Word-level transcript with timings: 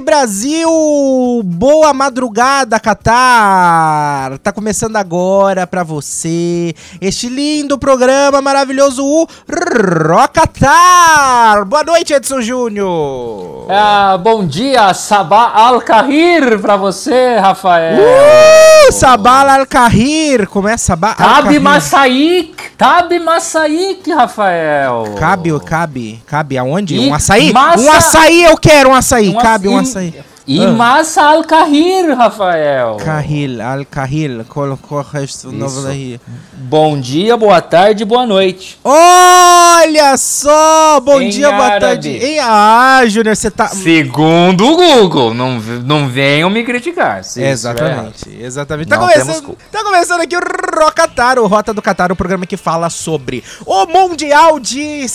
Noite, 0.00 0.04
Brasil! 0.04 1.42
Boa 1.44 1.92
madrugada, 1.92 2.78
Qatar! 2.80 4.38
Tá 4.38 4.52
começando 4.52 4.96
agora 4.96 5.66
pra 5.66 5.82
você 5.82 6.74
este 7.00 7.28
lindo 7.28 7.78
programa 7.78 8.40
maravilhoso, 8.40 9.04
o 9.04 9.26
Rocatar! 10.08 11.64
Boa 11.66 11.84
noite, 11.84 12.12
Edson 12.12 12.40
Júnior! 12.40 13.66
Ah, 13.70 14.18
bom 14.22 14.46
dia, 14.46 14.92
Sabah 14.94 15.52
Al-Kahir 15.54 16.58
pra 16.60 16.76
você, 16.76 17.36
Rafael. 17.38 17.98
Uh, 18.00 18.92
Sabah 18.92 19.54
Al-Kahir! 19.54 20.48
Como 20.48 20.68
é 20.68 20.76
Sabah 20.76 21.14
Tabi 21.14 21.30
Al-Kahir? 21.36 21.60
Massaik, 21.60 22.56
Tabi 22.76 23.18
Massaik, 23.20 24.10
Rafael. 24.12 25.14
Cabe, 25.18 25.60
cabe, 25.60 26.22
cabe 26.26 26.58
aonde? 26.58 26.96
E 26.96 27.08
um 27.08 27.14
açaí? 27.14 27.52
massa- 27.52 27.80
Um 27.82 27.92
açaí 27.92 28.42
eu 28.44 28.56
quero, 28.56 28.90
um 28.90 28.94
açaí, 28.94 29.28
Um 29.28 29.34
cabe 29.38 29.68
um 29.68 29.78
aç- 29.78 29.89
açaí. 29.90 30.14
E 30.46 30.64
Ah. 30.64 30.70
Massa 30.72 31.22
Al-Kahir, 31.22 32.16
Rafael. 32.16 32.96
Kahil, 32.96 33.60
Al-Kahil, 33.62 34.44
colocou 34.48 34.98
o 34.98 35.02
resto 35.02 35.52
novo 35.52 35.86
aí. 35.86 36.18
Bom 36.54 36.98
dia, 36.98 37.36
boa 37.36 37.60
tarde, 37.60 38.04
boa 38.04 38.26
noite. 38.26 38.78
Olha 38.82 40.16
só! 40.16 40.98
Bom 41.00 41.20
Em 41.20 41.28
dia, 41.28 41.50
boa 41.50 41.64
árabe. 41.64 41.80
tarde. 41.80 42.08
Em... 42.10 42.38
Ah, 42.40 43.02
Júnior, 43.06 43.36
você 43.36 43.50
tá. 43.50 43.68
Segundo 43.68 44.66
o 44.66 44.76
Google, 44.76 45.34
não, 45.34 45.60
não 45.84 46.08
venham 46.08 46.50
me 46.50 46.64
criticar. 46.64 47.20
errado. 47.36 47.38
Exatamente, 47.50 48.38
exatamente. 48.40 48.88
Tá 48.88 48.96
Não 48.98 49.06
começando, 49.06 49.56
tá 49.70 49.84
começando 49.84 50.20
aqui 50.22 50.36
o 50.36 50.40
Rocatar, 50.84 51.38
o 51.38 51.46
Rota 51.46 51.72
do 51.72 51.82
Catar, 51.82 52.10
o 52.10 52.16
programa 52.16 52.46
que 52.46 52.56
fala 52.56 52.90
sobre 52.90 53.44
o 53.64 53.86
Mundial 53.86 54.58
de 54.58 55.06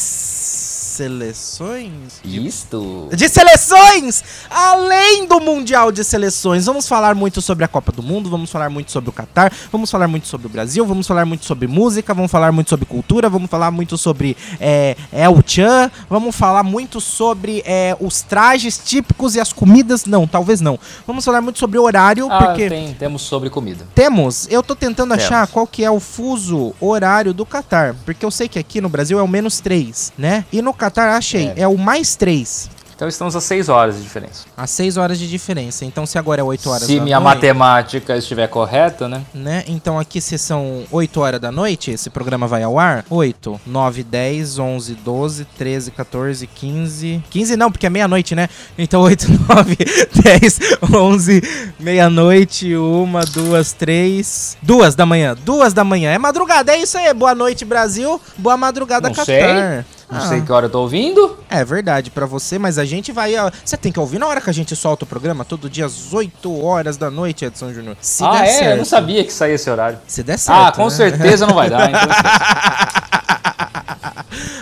Seleções? 0.95 2.21
Isto. 2.23 3.09
De 3.13 3.27
seleções! 3.27 4.23
Além 4.49 5.27
do 5.27 5.41
Mundial 5.41 5.91
de 5.91 6.03
Seleções, 6.03 6.65
vamos 6.65 6.87
falar 6.87 7.13
muito 7.13 7.41
sobre 7.41 7.65
a 7.65 7.67
Copa 7.67 7.91
do 7.91 8.01
Mundo, 8.01 8.29
vamos 8.29 8.49
falar 8.49 8.69
muito 8.69 8.91
sobre 8.91 9.09
o 9.09 9.13
Catar, 9.13 9.51
vamos 9.71 9.91
falar 9.91 10.07
muito 10.07 10.27
sobre 10.27 10.47
o 10.47 10.49
Brasil, 10.49 10.85
vamos 10.85 11.05
falar 11.05 11.25
muito 11.25 11.45
sobre 11.45 11.67
música, 11.67 12.13
vamos 12.13 12.31
falar 12.31 12.53
muito 12.53 12.69
sobre 12.69 12.85
cultura, 12.85 13.27
vamos 13.29 13.49
falar 13.49 13.71
muito 13.71 13.97
sobre 13.97 14.37
é, 14.57 14.95
El 15.11 15.43
Chan, 15.45 15.91
vamos 16.09 16.33
falar 16.33 16.63
muito 16.63 17.01
sobre 17.01 17.61
é, 17.65 17.95
os 17.99 18.21
trajes 18.21 18.77
típicos 18.77 19.35
e 19.35 19.39
as 19.41 19.51
comidas. 19.51 20.05
Não, 20.05 20.25
talvez 20.25 20.61
não. 20.61 20.79
Vamos 21.05 21.25
falar 21.25 21.41
muito 21.41 21.59
sobre 21.59 21.77
o 21.77 21.83
horário, 21.83 22.27
Ah, 22.31 22.45
porque. 22.45 22.69
tem, 22.69 22.93
temos 22.93 23.21
sobre 23.21 23.49
comida. 23.49 23.85
Temos, 23.93 24.47
eu 24.49 24.63
tô 24.63 24.75
tentando 24.75 25.13
achar 25.13 25.41
Temos. 25.41 25.49
qual 25.51 25.67
que 25.67 25.83
é 25.83 25.91
o 25.91 25.99
fuso 25.99 26.73
horário 26.79 27.33
do 27.33 27.45
Catar, 27.45 27.93
porque 28.05 28.25
eu 28.25 28.31
sei 28.31 28.47
que 28.47 28.57
aqui 28.57 28.79
no 28.79 28.87
Brasil 28.87 29.19
é 29.19 29.21
o 29.21 29.27
menos 29.27 29.59
3, 29.59 30.13
né? 30.17 30.45
E 30.53 30.61
no 30.61 30.73
Catar 30.73 30.84
achei, 30.95 31.51
é, 31.55 31.61
É. 31.61 31.67
o 31.67 31.77
mais 31.77 32.15
3. 32.15 32.69
Então 32.95 33.09
estamos 33.09 33.35
a 33.35 33.41
6 33.41 33.67
horas 33.67 33.97
de 33.97 34.03
diferença. 34.03 34.45
Há 34.55 34.65
6 34.65 34.95
horas 34.95 35.19
de 35.19 35.27
diferença. 35.29 35.83
Então, 35.83 36.05
se 36.05 36.17
agora 36.17 36.39
é 36.39 36.43
8 36.45 36.69
horas 36.69 36.83
Se 36.83 36.95
da 36.95 37.03
minha 37.03 37.19
noite, 37.19 37.35
matemática 37.35 38.15
estiver 38.15 38.47
correta, 38.47 39.09
né? 39.09 39.21
né? 39.33 39.65
Então, 39.67 39.99
aqui 39.99 40.21
se 40.21 40.37
são 40.37 40.85
8 40.89 41.19
horas 41.19 41.41
da 41.41 41.51
noite, 41.51 41.91
esse 41.91 42.09
programa 42.09 42.47
vai 42.47 42.63
ao 42.63 42.79
ar. 42.79 43.03
8, 43.09 43.59
9, 43.67 44.01
10, 44.01 44.59
11, 44.59 44.95
12, 44.95 45.43
13, 45.57 45.91
14, 45.91 46.47
15. 46.47 47.21
15 47.29 47.57
não, 47.57 47.69
porque 47.69 47.85
é 47.85 47.89
meia-noite, 47.89 48.33
né? 48.33 48.47
Então, 48.77 49.01
8, 49.01 49.27
9, 49.49 49.75
10, 50.23 50.59
11, 50.93 51.43
meia-noite, 51.77 52.77
1, 52.77 53.11
2, 53.33 53.73
3. 53.73 54.57
2 54.61 54.95
da 54.95 55.05
manhã. 55.05 55.35
2 55.43 55.73
da 55.73 55.83
manhã. 55.83 56.11
É 56.11 56.17
madrugada, 56.17 56.71
é 56.71 56.77
isso 56.81 56.97
aí. 56.97 57.13
Boa 57.13 57.35
noite, 57.35 57.65
Brasil. 57.65 58.21
Boa 58.37 58.55
madrugada, 58.55 59.09
Não 59.09 59.15
Qatar. 59.15 59.25
sei. 59.25 59.85
Não 60.09 60.19
Ah. 60.19 60.27
sei 60.27 60.41
que 60.41 60.51
hora 60.51 60.67
eu 60.67 60.69
tô 60.69 60.81
ouvindo. 60.81 61.37
É 61.49 61.65
verdade 61.65 62.11
pra 62.11 62.25
você, 62.27 62.59
mas 62.59 62.77
a 62.77 62.85
gente 62.85 63.11
vai. 63.11 63.35
ó, 63.37 63.49
Você 63.63 63.75
tem 63.75 63.91
que 63.91 63.99
ouvir 63.99 64.19
na 64.19 64.27
hora 64.27 64.39
que 64.39 64.49
a 64.49 64.53
gente 64.53 64.75
solta 64.75 65.03
o 65.03 65.07
programa, 65.07 65.43
todo 65.43 65.67
dia 65.69 65.85
às 65.85 66.13
8 66.13 66.63
horas 66.63 66.95
da 66.95 67.09
noite, 67.09 67.43
Edson 67.45 67.73
Júnior. 67.73 67.97
Se 67.99 68.23
ah, 68.23 68.31
der 68.33 68.43
é? 68.43 68.47
certo. 68.51 68.69
Eu 68.71 68.77
não 68.77 68.85
sabia 68.85 69.23
que 69.23 69.33
saía 69.33 69.55
esse 69.55 69.69
horário. 69.69 69.97
Se 70.07 70.21
der 70.21 70.37
certo. 70.37 70.59
ah, 70.59 70.71
com 70.71 70.83
né? 70.85 70.89
certeza 70.91 71.47
não 71.47 71.55
vai 71.55 71.69
dar. 71.69 71.89
Então. 71.89 72.01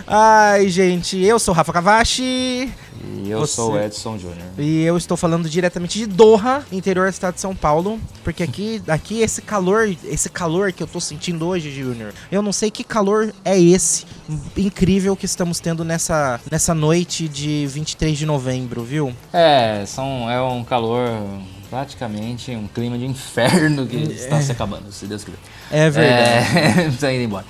Ai, 0.07 0.69
gente, 0.69 1.17
eu 1.23 1.39
sou 1.39 1.53
o 1.53 1.57
Rafa 1.57 1.73
Cavachi 1.73 2.71
e 3.25 3.29
eu 3.29 3.39
Você- 3.39 3.53
sou 3.55 3.73
o 3.73 3.79
Edson 3.79 4.17
Júnior. 4.17 4.37
e 4.57 4.81
eu 4.83 4.97
estou 4.97 5.15
falando 5.15 5.47
diretamente 5.49 5.97
de 5.99 6.05
Doha, 6.05 6.63
interior 6.71 7.07
do 7.07 7.13
estado 7.13 7.35
de 7.35 7.41
São 7.41 7.55
Paulo, 7.55 7.99
porque 8.23 8.43
aqui, 8.43 8.81
aqui 8.87 9.21
esse 9.21 9.41
calor, 9.41 9.87
esse 10.05 10.29
calor 10.29 10.71
que 10.71 10.81
eu 10.81 10.87
tô 10.87 10.99
sentindo 10.99 11.45
hoje, 11.47 11.71
Júnior, 11.71 12.13
eu 12.31 12.41
não 12.41 12.51
sei 12.51 12.71
que 12.71 12.83
calor 12.83 13.33
é 13.45 13.59
esse 13.59 14.05
incrível 14.57 15.15
que 15.15 15.25
estamos 15.25 15.59
tendo 15.59 15.83
nessa, 15.83 16.39
nessa 16.49 16.73
noite 16.73 17.27
de 17.27 17.67
23 17.67 18.17
de 18.17 18.25
novembro, 18.25 18.83
viu? 18.83 19.13
É, 19.31 19.83
são, 19.85 20.29
é 20.29 20.41
um 20.41 20.63
calor 20.63 21.07
praticamente 21.69 22.51
um 22.51 22.67
clima 22.67 22.97
de 22.97 23.05
inferno 23.05 23.87
que 23.87 23.97
está 23.97 24.39
se 24.41 24.51
acabando, 24.51 24.91
se 24.91 25.05
Deus 25.07 25.23
quiser. 25.23 25.39
É 25.71 25.89
verdade. 25.89 26.57
É, 26.81 26.91
tá 26.99 27.11
indo 27.11 27.23
embora. 27.23 27.45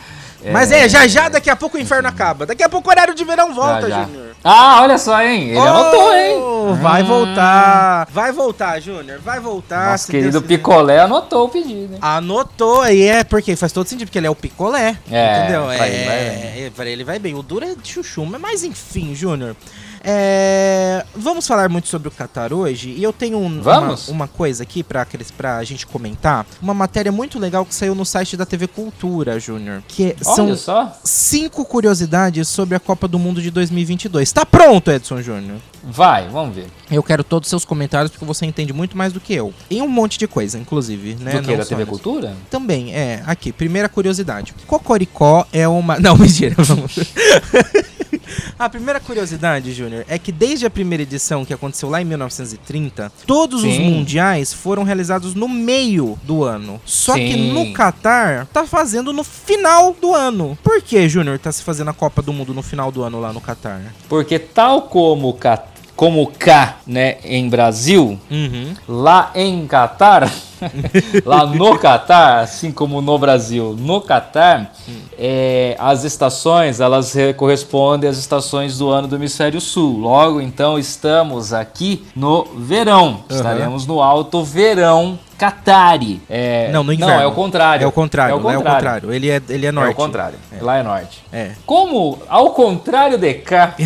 Mas 0.52 0.72
é, 0.72 0.88
já 0.90 1.08
já, 1.08 1.30
daqui 1.30 1.50
a 1.50 1.56
pouco 1.56 1.78
o 1.78 1.80
inferno 1.80 2.08
acaba. 2.08 2.46
Daqui 2.46 2.64
a 2.64 2.70
pouco 2.70 2.88
o 2.90 2.92
horário 2.92 3.16
de 3.16 3.24
verão 3.24 3.54
volta, 3.54 3.82
Já, 3.84 3.90
já. 3.90 4.04
Júnior. 4.06 4.23
Ah, 4.44 4.82
olha 4.82 4.98
só, 4.98 5.22
hein? 5.22 5.50
Ele 5.50 5.58
anotou, 5.60 6.14
hein? 6.16 6.36
Oh, 6.38 6.74
Vai 6.82 7.04
Hum. 7.04 7.06
voltar. 7.06 8.08
Vai 8.12 8.32
voltar, 8.32 8.80
Júnior. 8.80 9.20
Vai 9.20 9.40
voltar. 9.40 9.92
Nosso 9.92 10.08
querido 10.12 10.32
Deus 10.32 10.44
quiser. 10.44 10.58
Picolé 10.58 11.00
anotou 11.00 11.46
o 11.46 11.50
pedido, 11.50 11.94
hein? 11.94 12.00
Anotou 12.02 12.82
aí, 12.82 13.04
é 13.04 13.24
porque 13.24 13.56
faz 13.56 13.72
todo 13.72 13.88
sentido, 13.88 14.08
porque 14.08 14.18
ele 14.18 14.28
é 14.28 14.30
o 14.30 14.36
picolé. 14.36 14.98
É, 15.12 15.40
entendeu? 15.40 15.64
pra 15.66 15.88
ele 15.88 16.06
vai 16.06 16.16
é, 16.18 16.54
é, 16.66 16.72
pra 16.76 16.86
ele 16.86 17.04
vai 17.04 17.20
bem. 17.20 17.36
O 17.36 17.44
duro 17.44 17.66
é 17.66 17.76
de 17.76 17.88
chuchu, 17.90 18.26
mas 18.26 18.64
enfim, 18.64 19.14
Júnior. 19.14 19.56
É, 20.04 21.06
vamos 21.16 21.48
falar 21.48 21.70
muito 21.70 21.88
sobre 21.88 22.08
o 22.08 22.12
Qatar 22.12 22.52
hoje. 22.54 22.90
E 22.90 23.02
eu 23.02 23.14
tenho 23.14 23.38
um- 23.38 23.62
uma, 23.62 23.96
uma 24.10 24.28
coisa 24.28 24.64
aqui 24.64 24.84
pra, 24.84 25.08
pra 25.38 25.64
gente 25.64 25.88
comentar. 25.88 26.46
Uma 26.62 26.74
matéria 26.74 27.12
muito 27.12 27.40
legal 27.40 27.66
que 27.66 27.74
saiu 27.74 27.96
no 27.96 28.06
site 28.06 28.36
da 28.36 28.46
TV 28.46 28.68
Cultura, 28.68 29.40
Júnior. 29.40 29.82
Que 29.88 30.16
são 30.22 30.48
Olha 30.48 30.56
só. 30.58 30.98
cinco 31.04 31.64
curiosidades 31.66 32.48
sobre 32.48 32.76
a 32.76 32.80
Copa 32.80 33.08
do 33.08 33.18
Mundo 33.18 33.42
de 33.42 33.50
2022. 33.50 34.32
Tá 34.32 34.46
pronto, 34.46 34.92
Edson 34.92 35.22
Júnior? 35.22 35.58
Vai, 35.86 36.28
vamos 36.30 36.56
ver. 36.56 36.68
Eu 36.90 37.04
quero 37.04 37.24
todos 37.24 37.48
os 37.48 37.50
seus 37.50 37.66
comentários 37.66 38.12
porque 38.12 38.24
você 38.26 38.46
entende 38.46 38.72
muito 38.74 38.98
mais 38.98 39.12
do 39.14 39.20
que 39.20 39.34
eu. 39.34 39.54
E 39.70 39.82
um 39.82 39.88
monte 39.88 40.18
de 40.18 40.28
coisa, 40.28 40.58
inclusive, 40.58 41.16
né? 41.16 41.34
Do 41.34 41.42
que? 41.42 41.52
Não 41.52 41.58
Da 41.58 41.66
TV. 41.66 41.86
Cultura? 41.86 42.36
Também, 42.50 42.94
é. 42.96 43.22
Aqui, 43.26 43.52
primeira 43.52 43.90
curiosidade. 43.90 44.54
Cocoricó 44.68 45.46
é 45.52 45.68
uma. 45.68 46.00
Não, 46.04 46.18
mentira, 46.18 46.56
vamos. 46.58 46.96
A 48.58 48.70
primeira 48.70 49.00
curiosidade, 49.00 49.72
Júnior, 49.74 50.06
é 50.08 50.18
que 50.20 50.32
desde 50.32 50.66
a 50.66 50.70
primeira 50.70 51.04
edição 51.04 51.44
que 51.46 51.54
aconteceu 51.54 51.90
lá 51.90 52.02
em 52.02 52.06
1930, 52.06 53.12
todos 53.26 53.64
os 53.64 53.74
Sim. 53.74 53.90
mundiais 53.90 54.54
foram 54.54 54.84
realizados 54.84 55.34
no 55.36 55.48
meio 55.48 56.18
do 56.24 56.44
ano. 56.44 56.80
Só 56.86 57.14
que 57.16 57.34
Sim. 57.34 57.54
no 57.54 57.74
Catar 57.74 58.46
tá 58.48 58.66
fazendo 58.66 59.12
no 59.14 59.24
final 59.24 59.96
do 60.00 60.14
ano. 60.14 60.58
Por 60.64 60.82
que, 60.82 61.08
Júnior, 61.10 61.40
tá 61.40 61.52
se 61.52 61.64
fazendo 61.64 61.90
a 61.90 61.94
Copa 61.94 62.22
do 62.22 62.34
Mundo 62.34 62.54
no 62.54 62.62
final 62.62 62.92
do 62.92 63.04
ano 63.04 63.20
lá 63.20 63.34
no 63.34 63.42
Catar? 63.42 63.82
Porque 64.08 64.38
tal 64.40 64.84
como 64.84 65.34
cá, 65.34 65.64
como 65.96 66.28
cá, 66.28 66.78
né, 66.88 67.18
em 67.24 67.48
Brasil, 67.50 68.20
Uhum. 68.30 68.74
lá 68.88 69.32
em 69.36 69.66
Catar, 69.68 70.32
lá 71.26 71.46
no 71.46 71.78
Catar, 71.78 72.40
assim 72.42 72.72
como 72.72 73.02
no 73.02 73.18
Brasil, 73.18 73.76
no 73.80 74.02
Catar, 74.02 74.72
é, 75.18 75.76
as 75.80 76.04
estações 76.04 76.80
elas 76.80 77.14
re- 77.14 77.34
correspondem 77.34 78.10
às 78.10 78.18
estações 78.18 78.78
do 78.78 78.90
ano 78.90 79.08
do 79.08 79.16
hemisfério 79.16 79.60
sul. 79.62 79.98
Logo, 80.00 80.42
então, 80.42 80.78
estamos 80.80 81.54
aqui 81.54 82.06
no 82.16 82.46
verão. 82.58 83.24
Estaremos 83.30 83.86
no 83.86 84.02
alto 84.02 84.44
verão 84.44 85.18
Catari. 85.38 86.22
É, 86.30 86.70
Não, 86.72 86.84
no 86.84 86.94
inverno. 86.94 87.14
Não, 87.16 87.22
é 87.22 87.28
o 87.28 87.32
contrário. 87.32 87.84
É 87.84 87.88
o 87.88 87.92
contrário, 87.92 88.32
É 88.32 88.36
o 88.36 88.42
lá 88.42 88.54
é 88.54 88.58
o 88.58 88.60
contrário. 88.60 88.80
contrário. 88.84 89.14
Ele 89.14 89.30
é, 89.30 89.42
ele 89.50 89.66
é 89.66 89.70
É 89.70 89.72
norte. 89.72 89.92
o 89.92 89.96
contrário. 89.96 90.38
Lá 90.62 90.78
é 90.78 90.84
norte. 90.84 91.24
É. 91.34 91.52
Como, 91.66 92.20
ao 92.30 92.52
contrário 92.52 93.18
de 93.18 93.34
cá, 93.36 93.68
que 93.76 93.84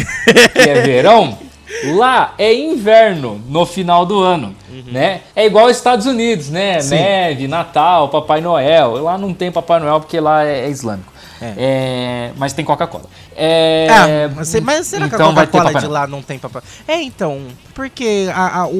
é 0.70 0.82
verão, 0.82 1.38
lá 1.96 2.34
é 2.38 2.54
inverno 2.54 3.42
no 3.48 3.66
final 3.66 4.06
do 4.06 4.22
ano, 4.22 4.56
né? 4.86 5.22
É 5.36 5.46
igual 5.46 5.66
aos 5.66 5.78
Estados 5.78 6.06
Unidos, 6.06 6.50
né? 6.50 6.80
Sim. 6.80 6.96
Neve, 6.96 7.48
Natal, 7.48 8.10
Papai 8.10 8.42
Noel. 8.42 9.04
Lá 9.04 9.18
não 9.18 9.34
tem 9.34 9.52
Papai 9.52 9.80
Noel 9.80 10.00
porque 10.00 10.20
lá 10.20 10.44
é, 10.46 10.66
é 10.66 10.70
islâmico. 10.70 11.17
É, 11.42 12.32
mas 12.38 12.54
tem 12.54 12.66
Coca-Cola. 12.66 13.06
É, 13.36 13.88
Ah, 13.90 14.32
mas, 14.36 14.54
mas 14.62 14.88
será 14.88 15.06
então 15.06 15.18
que 15.34 15.40
a 15.40 15.46
ter 15.46 15.52
Coca-Cola 15.52 15.80
de 15.80 15.88
lá 15.88 16.08
não 16.08 16.22
tem 16.22 16.40
papai? 16.40 16.62
É, 16.88 17.02
então, 17.02 17.42
porque 17.76 18.28
a- 18.34 18.62
a- 18.62 18.68
o, 18.68 18.72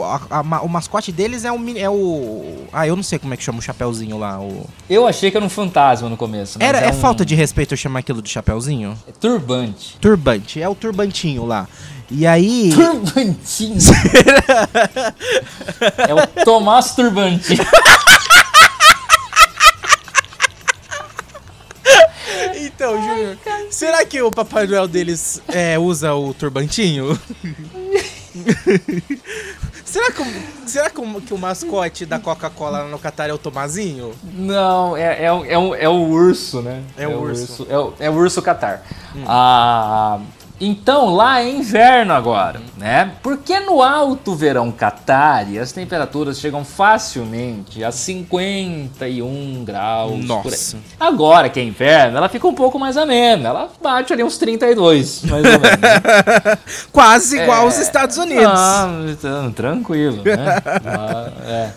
o, 0.00 0.02
a- 0.02 0.60
o 0.62 0.68
mascote 0.68 1.12
deles 1.12 1.44
é 1.44 1.52
o, 1.52 1.78
é 1.78 1.88
o. 1.88 2.64
Ah, 2.72 2.86
eu 2.86 2.96
não 2.96 3.02
sei 3.02 3.18
como 3.18 3.32
é 3.34 3.36
que 3.36 3.42
chama 3.44 3.58
o 3.58 3.62
chapeuzinho 3.62 4.18
lá. 4.18 4.40
O... 4.40 4.66
Eu 4.90 5.06
achei 5.06 5.30
que 5.30 5.36
era 5.36 5.44
um 5.46 5.48
fantasma 5.48 6.08
no 6.08 6.16
começo. 6.16 6.58
Era, 6.60 6.78
é, 6.78 6.90
um 6.90 6.94
falta 6.94 7.24
de 7.24 7.34
respeito 7.34 7.72
eu 7.74 7.78
chamar 7.78 8.00
aquilo 8.00 8.20
de 8.20 8.28
chapeuzinho? 8.30 8.98
é 9.08 9.12
turbante. 9.12 9.96
Turbante, 10.00 10.60
é 10.60 10.68
o 10.68 10.74
turbantinho 10.74 11.44
lá. 11.46 11.68
E 12.10 12.26
aí. 12.26 12.70
Turbantinho. 12.74 13.78
é 16.08 16.14
o 16.14 16.44
Tomás 16.44 16.94
Turbante. 16.94 17.56
Então, 22.84 23.02
Júnior, 23.02 23.38
será 23.70 24.04
que 24.04 24.20
o 24.20 24.30
Papai 24.30 24.66
Noel 24.66 24.86
deles 24.86 25.40
é, 25.48 25.78
usa 25.78 26.12
o 26.14 26.34
turbantinho? 26.34 27.18
será 29.86 30.10
que, 30.12 30.20
o- 30.22 30.42
será 30.68 30.90
que 30.90 31.00
o, 31.00 31.20
que 31.22 31.32
o 31.32 31.38
mascote 31.38 32.04
da 32.04 32.18
Coca-Cola 32.18 32.84
no 32.84 32.98
Catar 32.98 33.30
é 33.30 33.32
o 33.32 33.38
Tomazinho? 33.38 34.12
Não, 34.34 34.94
é, 34.96 35.24
é, 35.24 35.32
o- 35.32 35.44
é, 35.46 35.58
o- 35.58 35.74
é 35.74 35.88
o 35.88 35.94
urso, 36.08 36.60
né? 36.60 36.82
É 36.96 37.08
o 37.08 37.20
urso. 37.22 37.66
É 37.70 37.78
o, 37.78 37.94
é 37.98 38.10
o 38.10 38.12
urso 38.14 38.42
Catar. 38.42 38.82
Ah, 39.26 40.20
então 40.60 41.14
lá 41.14 41.40
é 41.40 41.50
inverno 41.50 42.12
agora, 42.12 42.60
né? 42.76 43.12
Porque 43.22 43.58
no 43.60 43.82
alto 43.82 44.34
verão 44.34 44.70
Catar 44.70 45.44
as 45.60 45.72
temperaturas 45.72 46.38
chegam 46.38 46.64
facilmente 46.64 47.82
a 47.82 47.90
51 47.90 49.64
graus 49.64 50.10
por 50.12 50.20
aí. 50.20 50.26
Nossa. 50.26 50.76
Agora 50.98 51.48
que 51.48 51.58
é 51.58 51.64
inverno, 51.64 52.16
ela 52.16 52.28
fica 52.28 52.46
um 52.46 52.54
pouco 52.54 52.78
mais 52.78 52.96
amena. 52.96 53.48
Ela 53.48 53.68
bate 53.82 54.12
ali 54.12 54.22
uns 54.22 54.38
32, 54.38 55.24
mais 55.24 55.44
ou 55.44 55.50
menos. 55.50 56.88
Quase 56.92 57.40
igual 57.40 57.62
aos 57.62 57.78
Estados 57.78 58.16
Unidos. 58.16 58.44
Ah, 58.46 58.88
então, 59.08 59.50
tranquilo, 59.52 60.22
né? 60.22 60.62
Ah, 60.84 61.28
é. 61.46 61.70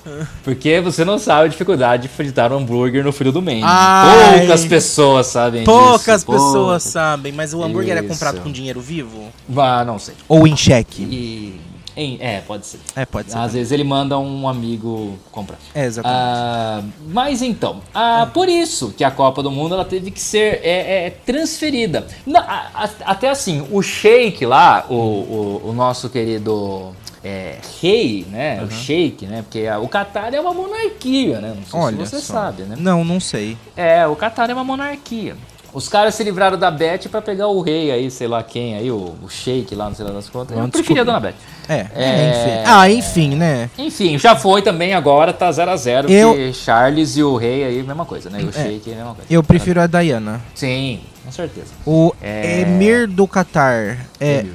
Porque 0.44 0.80
você 0.80 1.04
não 1.04 1.18
sabe 1.18 1.46
a 1.46 1.48
dificuldade 1.48 2.04
de 2.04 2.10
fritar 2.10 2.52
um 2.52 2.58
hambúrguer 2.58 3.04
no 3.04 3.12
frio 3.12 3.32
do. 3.32 3.44
Ai. 3.64 4.40
Poucas 4.40 4.66
pessoas 4.66 5.28
sabem 5.28 5.64
Poucas 5.64 6.22
disso. 6.22 6.26
pessoas 6.26 6.54
poucas. 6.54 6.84
sabem, 6.84 7.32
mas 7.32 7.54
o 7.54 7.64
hambúrguer 7.64 7.98
é 7.98 8.00
Isso. 8.00 8.10
comprado 8.10 8.42
com 8.42 8.52
dinheiro 8.52 8.67
vivo? 8.76 9.30
Ah, 9.58 9.84
não 9.86 9.98
sei. 10.00 10.16
Ou 10.28 10.48
em 10.48 10.56
cheque? 10.58 11.04
E... 11.04 11.60
em- 11.96 12.18
é, 12.22 12.42
pode 12.42 12.66
ser. 12.68 12.80
É, 12.96 13.06
pode 13.06 13.32
ser. 13.32 13.38
Às 13.38 13.54
vezes 13.54 13.72
ele 13.72 13.84
manda 13.84 14.18
um 14.20 14.48
amigo 14.48 15.18
comprar. 15.32 15.58
É, 15.74 15.86
exatamente. 15.86 16.20
Ah, 16.20 16.84
mas 17.10 17.42
então, 17.42 17.82
ah, 17.94 18.28
por 18.34 18.48
isso 18.50 18.94
que 18.96 19.04
a 19.04 19.10
Copa 19.12 19.42
do 19.42 19.50
Mundo 19.52 19.74
ela 19.74 19.86
teve 19.86 20.12
que 20.12 20.20
ser 20.22 20.60
é, 20.64 21.06
é, 21.06 21.10
transferida. 21.26 22.06
Na- 22.26 22.42
a- 22.42 22.84
a- 22.84 22.90
até 23.12 23.30
assim, 23.30 23.68
o 23.72 23.82
Sheik 23.82 24.46
lá, 24.46 24.86
o, 24.90 24.94
o, 24.94 25.62
o 25.70 25.74
nosso 25.74 26.10
querido 26.10 26.94
é, 27.24 27.58
rei, 27.82 28.26
né? 28.30 28.64
O 28.64 28.70
Sheik, 28.70 29.26
né? 29.26 29.42
Porque 29.42 29.66
a- 29.66 29.80
o 29.80 29.88
Catar 29.90 30.34
é 30.34 30.40
uma 30.40 30.54
monarquia, 30.54 31.42
né? 31.42 31.54
Não 31.58 31.66
sei 31.66 31.80
Olha 31.80 32.06
se 32.06 32.12
você 32.12 32.20
só. 32.22 32.34
sabe, 32.34 32.64
né? 32.64 32.76
Não, 32.80 33.04
não 33.04 33.20
sei. 33.20 33.58
É, 33.76 34.06
o 34.08 34.16
Catar 34.16 34.50
é 34.50 34.54
uma 34.54 34.64
monarquia. 34.64 35.36
Os 35.78 35.88
caras 35.88 36.16
se 36.16 36.24
livraram 36.24 36.58
da 36.58 36.72
Beth 36.72 37.08
pra 37.12 37.22
pegar 37.22 37.50
o 37.50 37.62
rei 37.62 37.92
aí, 37.92 38.10
sei 38.10 38.28
lá 38.28 38.42
quem 38.42 38.74
aí, 38.76 38.90
o, 38.90 39.14
o 39.22 39.30
Sheik 39.30 39.76
lá, 39.76 39.86
não 39.86 39.94
sei 39.96 40.06
lá 40.06 40.12
das 40.12 40.28
contas. 40.28 40.58
Eu 40.58 40.68
preferia 40.70 41.04
a. 41.04 41.06
Dona 41.06 41.20
Beth. 41.20 41.36
É, 41.70 41.86
É. 41.94 42.30
enfim. 42.32 42.64
Ah, 42.66 42.90
enfim, 42.90 43.36
né? 43.36 43.70
Enfim, 43.78 44.18
já 44.18 44.36
foi 44.36 44.64
também 44.64 44.96
agora, 44.96 45.32
tá 45.32 45.52
0 45.52 45.70
a 45.70 45.76
0 45.78 46.10
Eu- 46.10 46.30
porque 46.30 46.52
Charles 46.54 47.16
e 47.16 47.22
o 47.22 47.36
rei 47.38 47.64
aí, 47.64 47.84
mesma 47.84 48.06
coisa, 48.06 48.28
né? 48.28 48.40
E 48.42 48.46
o 48.46 48.52
Sheik 48.52 48.90
é 48.90 48.94
a 48.94 48.96
mesma 48.98 49.14
coisa. 49.14 49.28
Eu 49.30 49.44
prefiro 49.44 49.80
a 49.80 49.86
Diana. 49.86 50.42
Sim, 50.56 51.00
com 51.24 51.32
certeza. 51.32 51.68
O 51.86 52.12
É. 52.24 52.62
Emir 52.62 53.06
do 53.08 53.28
Catar. 53.28 54.00
É. 54.20 54.46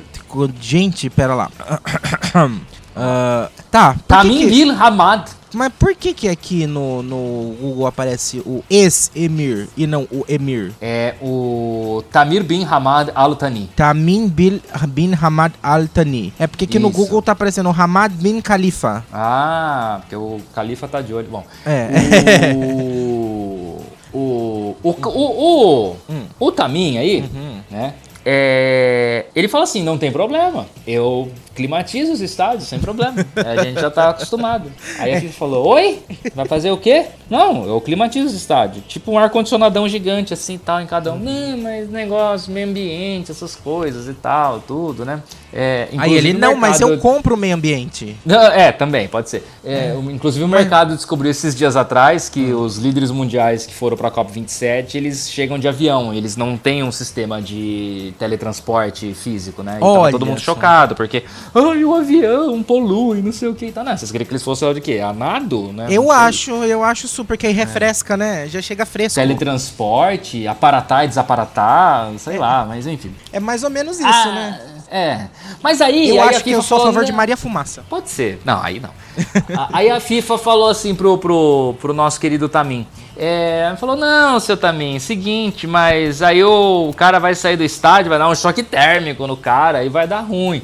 Gente, 0.60 1.08
pera 1.08 1.36
lá. 1.36 1.48
Ah, 2.94 3.48
tá. 3.70 3.96
Tamim 4.06 4.48
que- 4.48 4.70
Hamad. 4.70 5.30
Mas 5.54 5.72
por 5.78 5.94
que 5.94 6.12
que 6.14 6.28
aqui 6.28 6.66
no, 6.66 7.02
no 7.02 7.54
Google 7.60 7.86
aparece 7.86 8.38
o 8.40 8.62
ex-Emir 8.70 9.68
e 9.76 9.86
não 9.86 10.02
o 10.10 10.24
Emir? 10.28 10.72
É 10.80 11.14
o 11.22 12.02
Tamir 12.10 12.42
Bin 12.44 12.64
Hamad 12.64 13.10
Al 13.14 13.36
Thani. 13.36 13.70
Tamim 13.76 14.28
bin, 14.28 14.60
bin 14.88 15.12
Hamad 15.20 15.52
Al 15.62 15.86
Thani. 15.88 16.32
É 16.38 16.46
porque 16.46 16.64
aqui 16.64 16.78
no 16.78 16.88
Isso. 16.88 16.96
Google 16.98 17.22
tá 17.22 17.32
aparecendo 17.32 17.70
Hamad 17.70 18.12
bin 18.14 18.40
Khalifa. 18.40 19.04
Ah, 19.12 19.98
porque 20.00 20.16
o 20.16 20.40
Califa 20.54 20.88
tá 20.88 21.00
de 21.00 21.12
olho. 21.14 21.28
Bom, 21.30 21.44
É. 21.66 22.52
o, 22.54 23.80
o, 24.12 24.76
o, 24.82 24.90
o, 24.90 25.90
o, 25.90 25.96
Hum. 26.10 26.22
o 26.38 26.52
Tamin 26.52 26.98
aí, 26.98 27.20
Uhum. 27.34 27.60
né? 27.70 27.94
É, 28.24 29.26
ele 29.34 29.48
fala 29.48 29.64
assim, 29.64 29.82
não 29.82 29.98
tem 29.98 30.12
problema, 30.12 30.66
eu 30.86 31.30
climatizo 31.54 32.12
os 32.12 32.20
estádios 32.20 32.68
sem 32.68 32.78
problema, 32.78 33.14
a 33.36 33.64
gente 33.64 33.80
já 33.80 33.90
tá 33.90 34.10
acostumado. 34.10 34.70
Aí 34.98 35.14
a 35.14 35.20
FIFA 35.20 35.32
falou, 35.32 35.66
oi? 35.66 36.00
Vai 36.34 36.46
fazer 36.46 36.70
o 36.70 36.76
quê? 36.76 37.06
Não, 37.28 37.66
eu 37.66 37.80
climatizo 37.80 38.26
os 38.26 38.34
estádios, 38.34 38.84
tipo 38.86 39.10
um 39.10 39.18
ar-condicionadão 39.18 39.88
gigante 39.88 40.32
assim 40.32 40.56
tal 40.56 40.80
em 40.80 40.86
cada 40.86 41.12
um. 41.12 41.18
Não, 41.18 41.58
mas 41.58 41.90
negócio, 41.90 42.52
meio 42.52 42.68
ambiente, 42.68 43.30
essas 43.30 43.56
coisas 43.56 44.08
e 44.08 44.14
tal, 44.14 44.60
tudo, 44.60 45.04
né? 45.04 45.20
É, 45.54 45.88
Aí 45.98 46.14
ele, 46.14 46.32
não, 46.32 46.56
mas 46.56 46.80
eu 46.80 46.88
mercado- 46.88 47.02
compro 47.02 47.34
o 47.34 47.38
meio 47.38 47.54
ambiente. 47.54 48.16
É, 48.54 48.72
também, 48.72 49.06
pode 49.08 49.28
ser. 49.28 49.44
É, 49.64 49.94
o- 49.94 50.10
Inclusive 50.10 50.44
o 50.44 50.48
mercado 50.48 50.94
descobriu 50.96 51.30
esses 51.30 51.54
dias 51.54 51.76
atrás 51.76 52.28
que 52.28 52.52
Hum. 52.54 52.62
os 52.62 52.78
líderes 52.78 53.10
mundiais 53.10 53.66
que 53.66 53.74
foram 53.74 53.96
para 53.96 54.08
a 54.08 54.10
COP27, 54.10 54.94
eles 54.94 55.30
chegam 55.30 55.58
de 55.58 55.68
avião, 55.68 56.14
eles 56.14 56.36
não 56.36 56.56
têm 56.56 56.82
um 56.82 56.90
sistema 56.92 57.40
de 57.42 58.14
teletransporte 58.18 59.12
físico, 59.14 59.62
né? 59.62 59.78
E 59.80 59.84
Olha 59.84 60.10
todo 60.12 60.24
mundo 60.24 60.38
só. 60.38 60.54
chocado, 60.54 60.94
porque, 60.94 61.24
ai, 61.54 61.84
o 61.84 61.94
avião 61.94 62.62
polui, 62.62 63.20
não 63.20 63.32
sei 63.32 63.48
o 63.48 63.54
que 63.54 63.70
tal. 63.70 63.84
Não, 63.84 63.96
vocês 63.96 64.10
queriam 64.10 64.26
que 64.26 64.32
eles 64.32 64.42
fossem 64.42 64.72
de 64.72 64.80
quê? 64.80 65.00
A 65.00 65.12
nado, 65.12 65.72
né? 65.72 65.86
Eu 65.90 66.10
acho, 66.10 66.50
eu 66.64 66.82
acho 66.82 67.06
super 67.08 67.36
que 67.36 67.46
aí 67.46 67.52
refresca, 67.52 68.16
né? 68.16 68.48
Já 68.48 68.62
chega 68.62 68.86
fresco. 68.86 69.20
Teletransporte, 69.20 70.46
aparatar 70.46 71.04
e 71.04 71.08
desaparatar, 71.08 72.10
sei 72.18 72.38
lá, 72.38 72.64
mas 72.64 72.86
enfim. 72.86 73.12
É 73.32 73.40
mais 73.40 73.62
ou 73.64 73.70
menos 73.70 73.98
isso, 73.98 74.08
Ah, 74.08 74.32
né? 74.34 74.60
É. 74.92 75.26
Mas 75.62 75.80
aí. 75.80 76.10
Eu 76.10 76.22
aí 76.22 76.28
acho 76.28 76.44
que 76.44 76.50
eu 76.50 76.60
sou 76.62 76.78
a 76.78 76.86
favor 76.86 77.04
de 77.04 77.10
"Não, 77.12 77.16
Maria 77.16 77.36
Fumaça. 77.36 77.82
Pode 77.88 78.10
ser. 78.10 78.40
Não, 78.44 78.62
aí 78.62 78.78
não. 78.78 78.90
Aí 79.72 79.90
a 79.90 80.00
FIFA 80.00 80.38
falou 80.38 80.68
assim 80.70 80.94
pro, 80.94 81.18
pro, 81.18 81.74
pro 81.80 81.92
nosso 81.92 82.18
querido 82.18 82.48
Tamin. 82.48 82.86
É, 83.16 83.74
falou, 83.78 83.94
não, 83.94 84.40
seu 84.40 84.56
Tamin, 84.56 84.98
seguinte, 84.98 85.66
mas 85.66 86.22
aí 86.22 86.42
o, 86.42 86.88
o 86.88 86.94
cara 86.94 87.18
vai 87.18 87.34
sair 87.34 87.56
do 87.58 87.62
estádio, 87.62 88.08
vai 88.08 88.18
dar 88.18 88.26
um 88.28 88.34
choque 88.34 88.62
térmico 88.62 89.26
no 89.26 89.36
cara, 89.36 89.78
aí 89.78 89.90
vai 89.90 90.06
dar 90.06 90.20
ruim. 90.20 90.62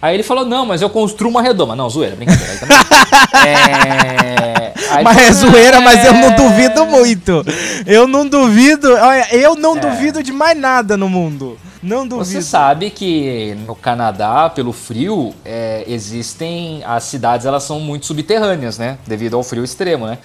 Aí 0.00 0.14
ele 0.14 0.22
falou, 0.22 0.46
não, 0.46 0.64
mas 0.64 0.80
eu 0.80 0.88
construo 0.88 1.30
uma 1.30 1.42
redoma. 1.42 1.76
Não, 1.76 1.90
zoeira, 1.90 2.16
brincadeira. 2.16 2.52
Aí 2.52 2.58
também. 2.58 2.76
É, 3.46 4.72
aí 4.90 5.04
Mas 5.04 5.18
é 5.18 5.32
zoeira, 5.32 5.80
mas 5.80 6.04
eu 6.04 6.12
não 6.14 6.28
"É, 6.28 6.36
duvido 6.36 6.86
muito. 6.86 7.44
Eu 7.86 8.06
não 8.08 8.26
duvido. 8.26 8.92
Olha, 8.94 9.26
eu 9.34 9.54
não 9.54 9.76
É. 9.76 9.80
duvido 9.80 10.22
de 10.22 10.32
mais 10.32 10.58
nada 10.58 10.96
no 10.96 11.08
mundo. 11.08 11.58
Não 11.82 12.06
duvido. 12.06 12.24
Você 12.24 12.42
sabe 12.42 12.90
que 12.90 13.54
no 13.66 13.74
Canadá, 13.74 14.50
pelo 14.50 14.72
frio, 14.72 15.34
é, 15.44 15.84
existem 15.86 16.82
as 16.84 17.04
cidades, 17.04 17.46
elas 17.46 17.62
são 17.62 17.80
muito 17.80 18.06
subterrâneas, 18.06 18.78
né? 18.78 18.98
Devido 19.06 19.36
ao 19.36 19.42
frio 19.42 19.64
extremo, 19.64 20.06
né? 20.06 20.18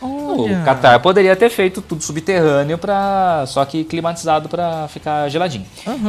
Olha. 0.44 0.62
O 0.62 0.66
Qatar 0.66 1.00
poderia 1.00 1.36
ter 1.36 1.50
feito 1.50 1.82
tudo 1.82 2.04
subterrâneo 2.04 2.78
para 2.78 3.46
só 3.48 3.64
que 3.66 3.84
climatizado 3.84 4.50
para 4.50 4.88
ficar 4.88 5.30
geladinho. 5.30 5.66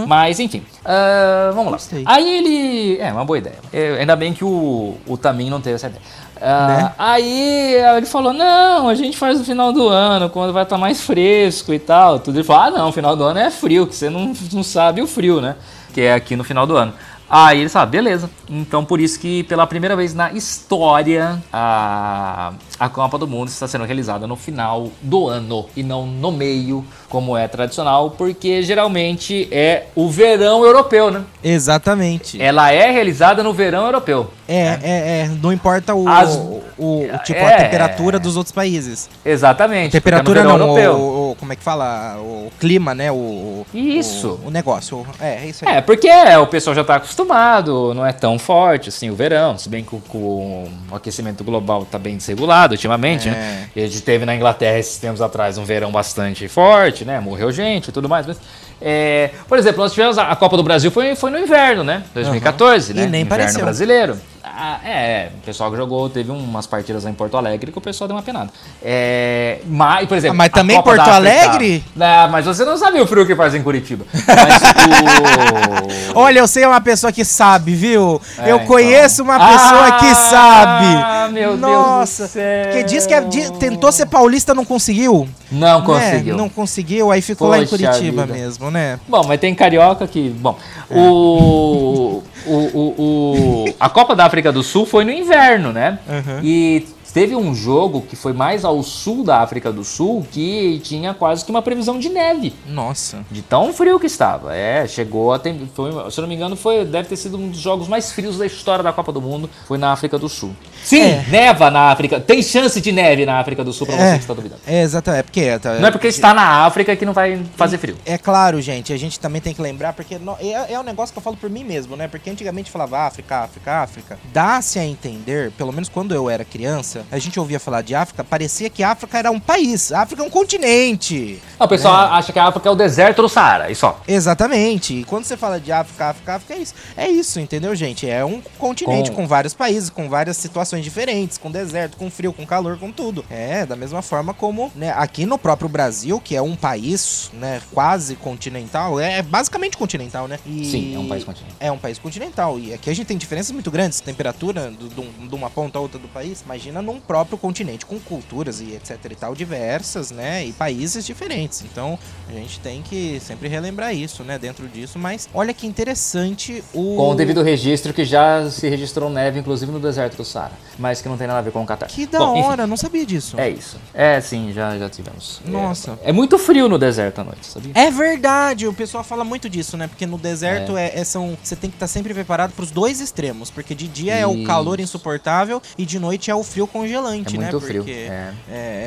Mas 0.06 0.40
enfim, 0.40 0.62
ah, 0.84 1.50
vamos 1.54 1.72
lá. 1.72 1.78
Aí 2.06 2.38
ele, 2.38 2.98
é 3.00 3.12
uma 3.12 3.24
boa 3.24 3.38
ideia. 3.38 3.56
É, 3.72 3.96
ainda 4.00 4.16
bem 4.16 4.32
que 4.32 4.44
o, 4.44 4.96
o 5.06 5.16
Tamin 5.16 5.50
não 5.50 5.60
teve 5.60 5.76
essa 5.76 5.86
ideia. 5.86 6.02
Ah, 6.40 6.66
Né? 6.66 6.92
Aí 6.98 7.74
ele 7.96 8.06
falou: 8.06 8.32
Não, 8.32 8.88
a 8.88 8.94
gente 8.94 9.16
faz 9.16 9.38
no 9.38 9.44
final 9.44 9.72
do 9.72 9.88
ano, 9.88 10.28
quando 10.30 10.52
vai 10.52 10.62
estar 10.62 10.78
mais 10.78 11.00
fresco 11.00 11.72
e 11.72 11.78
tal. 11.78 12.18
Tudo. 12.18 12.36
Ele 12.36 12.44
falou: 12.44 12.62
Ah, 12.62 12.70
não, 12.70 12.92
final 12.92 13.16
do 13.16 13.24
ano 13.24 13.38
é 13.38 13.50
frio, 13.50 13.86
que 13.86 13.94
você 13.94 14.10
não, 14.10 14.32
não 14.52 14.62
sabe 14.62 15.00
o 15.00 15.06
frio, 15.06 15.40
né? 15.40 15.56
Que 15.94 16.02
é 16.02 16.14
aqui 16.14 16.36
no 16.36 16.44
final 16.44 16.66
do 16.66 16.76
ano. 16.76 16.92
Aí 17.28 17.60
ele 17.60 17.68
falou: 17.68 17.88
Beleza. 17.88 18.30
Então 18.48 18.84
por 18.84 19.00
isso 19.00 19.18
que 19.18 19.42
pela 19.44 19.66
primeira 19.66 19.96
vez 19.96 20.14
na 20.14 20.32
história 20.32 21.42
a, 21.52 22.52
a 22.78 22.88
Copa 22.88 23.18
do 23.18 23.26
Mundo 23.26 23.48
está 23.48 23.66
sendo 23.66 23.84
realizada 23.84 24.26
no 24.26 24.36
final 24.36 24.90
do 25.02 25.28
ano 25.28 25.66
e 25.76 25.82
não 25.82 26.06
no 26.06 26.30
meio, 26.30 26.84
como 27.08 27.36
é 27.36 27.48
tradicional, 27.48 28.10
porque 28.10 28.62
geralmente 28.62 29.48
é 29.50 29.86
o 29.94 30.08
verão 30.08 30.64
europeu, 30.64 31.10
né? 31.10 31.24
Exatamente. 31.42 32.40
Ela 32.40 32.70
é 32.72 32.90
realizada 32.90 33.42
no 33.42 33.52
verão 33.52 33.86
europeu. 33.86 34.30
É, 34.48 34.54
é, 34.60 34.78
é. 34.82 35.30
Não 35.42 35.52
importa 35.52 35.94
o, 35.94 36.08
As- 36.08 36.34
o, 36.36 36.62
o- 36.78 37.04
o 37.12 37.18
tipo, 37.24 37.38
a 37.44 37.50
É. 37.50 37.56
temperatura 37.64 38.18
dos 38.18 38.36
outros 38.36 38.52
países. 38.52 39.08
Exatamente. 39.24 39.82
é 39.82 39.86
no 39.86 39.90
Temperatura 39.92 40.44
não, 40.44 40.52
europeu. 40.58 40.94
o, 40.94 41.36
como 41.38 41.52
é 41.52 41.56
que 41.56 41.62
fala? 41.62 42.16
O 42.20 42.50
clima, 42.60 42.94
né? 42.94 43.10
O, 43.10 43.66
Isso. 43.74 44.38
O, 44.44 44.50
negócio. 44.50 45.06
É, 45.20 45.44
é 45.44 45.46
isso 45.46 45.68
aí. 45.68 45.76
É, 45.76 45.80
porque 45.80 46.08
é, 46.08 46.38
o 46.38 46.46
pessoal 46.46 46.74
já 46.76 46.84
tá 46.84 46.96
acostumado, 46.96 47.92
não 47.94 48.06
é 48.06 48.12
tão 48.12 48.38
forte 48.38 48.88
assim 48.88 49.10
o 49.10 49.14
verão, 49.16 49.58
se 49.58 49.68
bem 49.68 49.82
que 49.82 49.94
o, 49.94 50.68
aquecimento 50.92 51.42
global 51.42 51.84
tá 51.84 51.98
bem 51.98 52.16
desregulado 52.16 52.72
ultimamente, 52.72 53.28
É. 53.28 53.32
né? 53.32 53.68
E 53.74 53.82
a 53.82 53.86
gente 53.86 54.00
teve 54.02 54.24
na 54.24 54.34
Inglaterra 54.34 54.78
esses 54.78 54.96
tempos 54.98 55.20
atrás 55.20 55.58
um 55.58 55.64
verão 55.64 55.90
bastante 55.90 56.46
forte, 56.48 57.04
né? 57.04 57.18
Morreu 57.20 57.50
gente 57.50 57.88
e 57.88 57.92
tudo 57.92 58.08
mais, 58.08 58.26
mas... 58.26 58.36
é, 58.80 59.30
por 59.48 59.58
exemplo, 59.58 59.82
nós 59.82 59.92
tivemos 59.92 60.18
a, 60.18 60.28
a 60.30 60.36
Copa 60.36 60.56
do 60.56 60.62
Brasil 60.62 60.90
foi, 60.90 61.16
foi 61.16 61.30
no 61.30 61.38
inverno, 61.38 61.82
né? 61.82 62.04
2014, 62.14 62.92
E 62.92 62.94
né? 62.94 63.06
nem 63.06 63.22
Inverno 63.22 63.28
pareceu. 63.44 63.62
brasileiro. 63.64 64.16
Ah, 64.58 64.80
é, 64.88 65.28
o 65.36 65.44
pessoal 65.44 65.70
que 65.70 65.76
jogou, 65.76 66.08
teve 66.08 66.30
umas 66.30 66.66
partidas 66.66 67.04
lá 67.04 67.10
em 67.10 67.12
Porto 67.12 67.36
Alegre 67.36 67.70
que 67.70 67.76
o 67.76 67.80
pessoal 67.80 68.08
deu 68.08 68.16
uma 68.16 68.22
penada. 68.22 68.48
É, 68.82 69.58
mas, 69.66 70.08
por 70.08 70.16
exemplo, 70.16 70.34
Ah, 70.34 70.38
mas 70.38 70.48
também 70.50 70.80
Porto 70.82 71.00
Alegre? 71.00 71.84
Ah, 72.00 72.26
mas 72.32 72.46
você 72.46 72.64
não 72.64 72.74
sabe 72.78 72.98
o 72.98 73.06
frio 73.06 73.26
que 73.26 73.36
faz 73.36 73.54
em 73.54 73.62
Curitiba. 73.62 74.06
Mas 74.14 74.62
o... 76.14 76.18
Olha, 76.20 76.38
eu 76.38 76.48
sei 76.48 76.64
uma 76.64 76.80
pessoa 76.80 77.12
que 77.12 77.22
sabe, 77.22 77.74
viu? 77.74 78.18
É, 78.38 78.50
eu 78.50 78.56
então. 78.56 78.66
conheço 78.66 79.22
uma 79.22 79.38
pessoa 79.38 79.92
que 79.98 80.06
Ah, 80.06 80.14
sabe. 80.14 81.32
meu 81.34 81.48
Deus 81.50 81.60
do 81.60 81.66
Nossa, 81.66 82.26
céu. 82.26 82.72
que 82.72 82.82
diz 82.84 83.06
que 83.06 83.12
é- 83.12 83.20
tentou 83.58 83.92
ser 83.92 84.06
paulista, 84.06 84.54
não 84.54 84.64
conseguiu. 84.64 85.28
Não 85.52 85.80
Né? 85.80 85.86
conseguiu. 85.86 86.36
Não 86.36 86.48
conseguiu, 86.48 87.12
aí 87.12 87.20
ficou 87.20 87.48
lá 87.48 87.58
em 87.58 87.66
Poxa 87.66 87.76
Curitiba 87.76 88.22
vida. 88.24 88.32
mesmo, 88.38 88.70
né? 88.70 88.98
Bom, 89.06 89.22
mas 89.26 89.38
tem 89.38 89.54
carioca 89.54 90.06
que. 90.06 90.30
Bom, 90.30 90.56
É. 90.90 90.98
o, 90.98 92.22
o, 92.46 92.70
o, 92.74 93.64
o- 93.68 93.74
A 93.80 93.88
Copa 93.88 94.14
da 94.14 94.24
África 94.24 94.52
do 94.52 94.62
Sul 94.62 94.86
foi 94.86 95.04
no 95.04 95.10
inverno, 95.12 95.72
né? 95.72 95.98
Uhum. 96.08 96.40
E 96.42 96.86
teve 97.16 97.34
um 97.34 97.54
jogo 97.54 98.02
que 98.02 98.14
foi 98.14 98.34
mais 98.34 98.62
ao 98.62 98.82
sul 98.82 99.24
da 99.24 99.40
África 99.40 99.72
do 99.72 99.82
Sul 99.82 100.26
que 100.30 100.78
tinha 100.84 101.14
quase 101.14 101.42
que 101.42 101.50
uma 101.50 101.62
previsão 101.62 101.98
de 101.98 102.10
neve. 102.10 102.52
Nossa. 102.68 103.24
De 103.30 103.40
tão 103.40 103.72
frio 103.72 103.98
que 103.98 104.04
estava. 104.06 104.54
É, 104.54 104.86
chegou 104.86 105.32
a. 105.32 105.38
Tem, 105.38 105.66
foi, 105.74 105.90
se 106.10 106.18
eu 106.18 106.22
não 106.22 106.28
me 106.28 106.34
engano, 106.34 106.56
foi, 106.56 106.84
deve 106.84 107.08
ter 107.08 107.16
sido 107.16 107.38
um 107.38 107.48
dos 107.48 107.58
jogos 107.58 107.88
mais 107.88 108.12
frios 108.12 108.36
da 108.36 108.44
história 108.44 108.84
da 108.84 108.92
Copa 108.92 109.12
do 109.12 109.22
Mundo. 109.22 109.48
Foi 109.66 109.78
na 109.78 109.92
África 109.92 110.18
do 110.18 110.28
Sul. 110.28 110.54
Sim, 110.84 111.00
É. 111.00 111.24
neva 111.30 111.70
na 111.70 111.90
África. 111.90 112.20
Tem 112.20 112.42
chance 112.42 112.78
de 112.82 112.92
neve 112.92 113.24
na 113.24 113.38
África 113.40 113.64
do 113.64 113.72
Sul, 113.72 113.86
pra 113.86 113.96
você 113.96 114.12
que 114.12 114.18
está 114.18 114.34
duvidando. 114.34 114.60
é, 114.66 114.82
exatamente. 114.82 115.20
É 115.20 115.22
porque, 115.22 115.58
tá- 115.58 115.74
Não 115.78 115.88
é 115.88 115.90
porque 115.90 116.06
está 116.08 116.34
na 116.34 116.66
África 116.66 116.94
que 116.94 117.06
não 117.06 117.14
vai 117.14 117.42
fazer 117.56 117.78
frio. 117.78 117.96
É 118.04 118.18
claro, 118.18 118.60
gente, 118.60 118.92
a 118.92 118.96
gente 118.98 119.18
também 119.18 119.40
tem 119.40 119.54
que 119.54 119.62
lembrar, 119.62 119.94
porque 119.94 120.18
no- 120.18 120.36
é, 120.38 120.74
é 120.74 120.78
um 120.78 120.82
negócio 120.82 121.14
que 121.14 121.18
eu 121.18 121.22
falo 121.22 121.36
por 121.38 121.48
mim 121.48 121.64
mesmo, 121.64 121.96
né? 121.96 122.08
Porque 122.08 122.28
antigamente 122.28 122.70
falava 122.70 122.98
África, 123.06 123.38
África, 123.38 123.72
África. 123.82 124.18
Dá-se 124.34 124.78
a 124.78 124.84
entender, 124.84 125.50
pelo 125.52 125.72
menos 125.72 125.88
quando 125.88 126.14
eu 126.14 126.28
era 126.28 126.44
criança, 126.44 127.05
a 127.10 127.18
gente 127.18 127.38
ouvia 127.38 127.58
falar 127.60 127.82
de 127.82 127.94
África, 127.94 128.22
parecia 128.24 128.68
que 128.70 128.82
África 128.82 129.18
era 129.18 129.30
um 129.30 129.40
país, 129.40 129.92
África 129.92 130.22
é 130.22 130.26
um 130.26 130.30
continente. 130.30 131.40
Não, 131.58 131.66
o 131.66 131.68
pessoal 131.68 131.94
acha 132.12 132.32
que 132.32 132.38
a 132.38 132.46
África 132.46 132.68
é 132.68 132.72
o 132.72 132.74
deserto 132.74 133.22
do 133.22 133.28
Saara, 133.28 133.70
e 133.70 133.74
só. 133.74 134.00
Exatamente. 134.06 134.94
E 135.00 135.04
quando 135.04 135.24
você 135.24 135.36
fala 135.36 135.58
de 135.60 135.70
África, 135.72 136.06
África, 136.10 136.34
África, 136.34 136.54
é 136.54 136.58
isso. 136.58 136.74
É 136.96 137.08
isso, 137.08 137.40
entendeu, 137.40 137.74
gente? 137.74 138.08
É 138.08 138.24
um 138.24 138.40
continente 138.58 139.10
com, 139.10 139.16
Com- 139.16 139.26
vários 139.26 139.54
países, 139.54 139.88
com 139.90 140.08
várias 140.08 140.36
situações 140.36 140.84
diferentes, 140.84 141.38
com 141.38 141.50
deserto, 141.50 141.96
com 141.96 142.10
frio, 142.10 142.32
com 142.32 142.44
calor, 142.46 142.78
com 142.78 142.90
tudo. 142.92 143.24
É, 143.30 143.64
da 143.64 143.74
mesma 143.76 144.02
forma 144.02 144.34
como, 144.34 144.70
né, 144.74 144.92
aqui 144.96 145.24
no 145.26 145.38
próprio 145.38 145.68
Brasil, 145.68 146.20
que 146.20 146.36
é 146.36 146.42
um 146.42 146.54
país, 146.54 147.30
né, 147.34 147.60
quase 147.72 148.16
continental, 148.16 148.98
é 149.00 149.22
basicamente 149.22 149.76
continental, 149.76 150.28
né? 150.28 150.38
E- 150.46 150.64
Sim, 150.70 150.94
é 150.94 150.98
um 150.98 151.08
país 151.08 151.24
continental. 151.24 151.56
É 151.60 151.72
um 151.72 151.78
país 151.78 151.98
continental. 151.98 152.58
E 152.58 152.74
aqui 152.74 152.90
a 152.90 152.94
gente 152.94 153.06
tem 153.06 153.16
diferenças 153.16 153.50
muito 153.52 153.70
grandes, 153.70 154.00
temperatura 154.00 154.70
de 154.78 155.34
uma 155.34 155.48
ponta 155.50 155.78
a 155.78 155.80
outra 155.80 155.98
do 155.98 156.08
país. 156.08 156.42
Imagina 156.42 156.82
num 156.82 156.95
próprio 156.98 157.38
continente, 157.38 157.86
com 157.86 157.98
culturas 157.98 158.60
e 158.60 158.74
etc 158.74 158.98
e 159.10 159.14
tal 159.14 159.34
diversas, 159.34 160.10
né? 160.10 160.44
E 160.44 160.52
países 160.52 161.04
diferentes. 161.04 161.62
Então, 161.62 161.98
a 162.28 162.32
gente 162.32 162.60
tem 162.60 162.82
que 162.82 163.20
sempre 163.20 163.48
relembrar 163.48 163.94
isso, 163.94 164.22
né? 164.22 164.38
Dentro 164.38 164.68
disso. 164.68 164.98
Mas 164.98 165.28
olha 165.32 165.52
que 165.54 165.66
interessante 165.66 166.62
o. 166.72 166.96
Com 166.96 167.10
o 167.10 167.14
devido 167.14 167.42
registro 167.42 167.92
que 167.92 168.04
já 168.04 168.50
se 168.50 168.68
registrou 168.68 169.10
neve, 169.10 169.38
inclusive 169.40 169.70
no 169.70 169.80
deserto 169.80 170.16
do 170.16 170.24
Saara. 170.24 170.52
Mas 170.78 171.00
que 171.00 171.08
não 171.08 171.16
tem 171.16 171.26
nada 171.26 171.38
a 171.38 171.42
ver 171.42 171.52
com 171.52 171.62
o 171.62 171.66
Catar. 171.66 171.86
Que 171.86 172.06
da 172.06 172.18
Bom, 172.18 172.36
enfim, 172.36 172.48
hora, 172.48 172.66
não 172.66 172.76
sabia 172.76 173.04
disso. 173.06 173.38
É 173.38 173.48
isso. 173.48 173.78
É, 173.94 174.20
sim, 174.20 174.52
já, 174.52 174.78
já 174.78 174.88
tivemos. 174.88 175.40
Nossa. 175.44 175.98
É, 176.02 176.10
é 176.10 176.12
muito 176.12 176.38
frio 176.38 176.68
no 176.68 176.78
deserto 176.78 177.20
à 177.20 177.24
noite, 177.24 177.46
sabia? 177.46 177.72
É 177.74 177.90
verdade, 177.90 178.66
o 178.66 178.72
pessoal 178.72 179.02
fala 179.04 179.24
muito 179.24 179.48
disso, 179.48 179.76
né? 179.76 179.86
Porque 179.86 180.06
no 180.06 180.18
deserto 180.18 180.76
é. 180.76 180.92
é- 180.94 181.04
são, 181.04 181.36
você 181.42 181.54
tem 181.54 181.70
que 181.70 181.76
estar 181.76 181.86
sempre 181.86 182.12
preparado 182.12 182.52
para 182.52 182.64
os 182.64 182.70
dois 182.70 183.00
extremos, 183.00 183.50
porque 183.50 183.74
de 183.74 183.86
dia 183.86 184.14
é 184.14 184.26
o 184.26 184.34
Isso. 184.34 184.46
calor 184.46 184.80
insuportável 184.80 185.62
e 185.78 185.86
de 185.86 185.98
noite 185.98 186.30
é 186.30 186.34
o 186.34 186.42
frio 186.42 186.66
congelante, 186.86 187.36
É 187.36 187.38
né? 187.38 187.50
muito 187.50 187.60
frio. 187.66 187.82
Porque 187.82 187.92
É. 187.92 188.32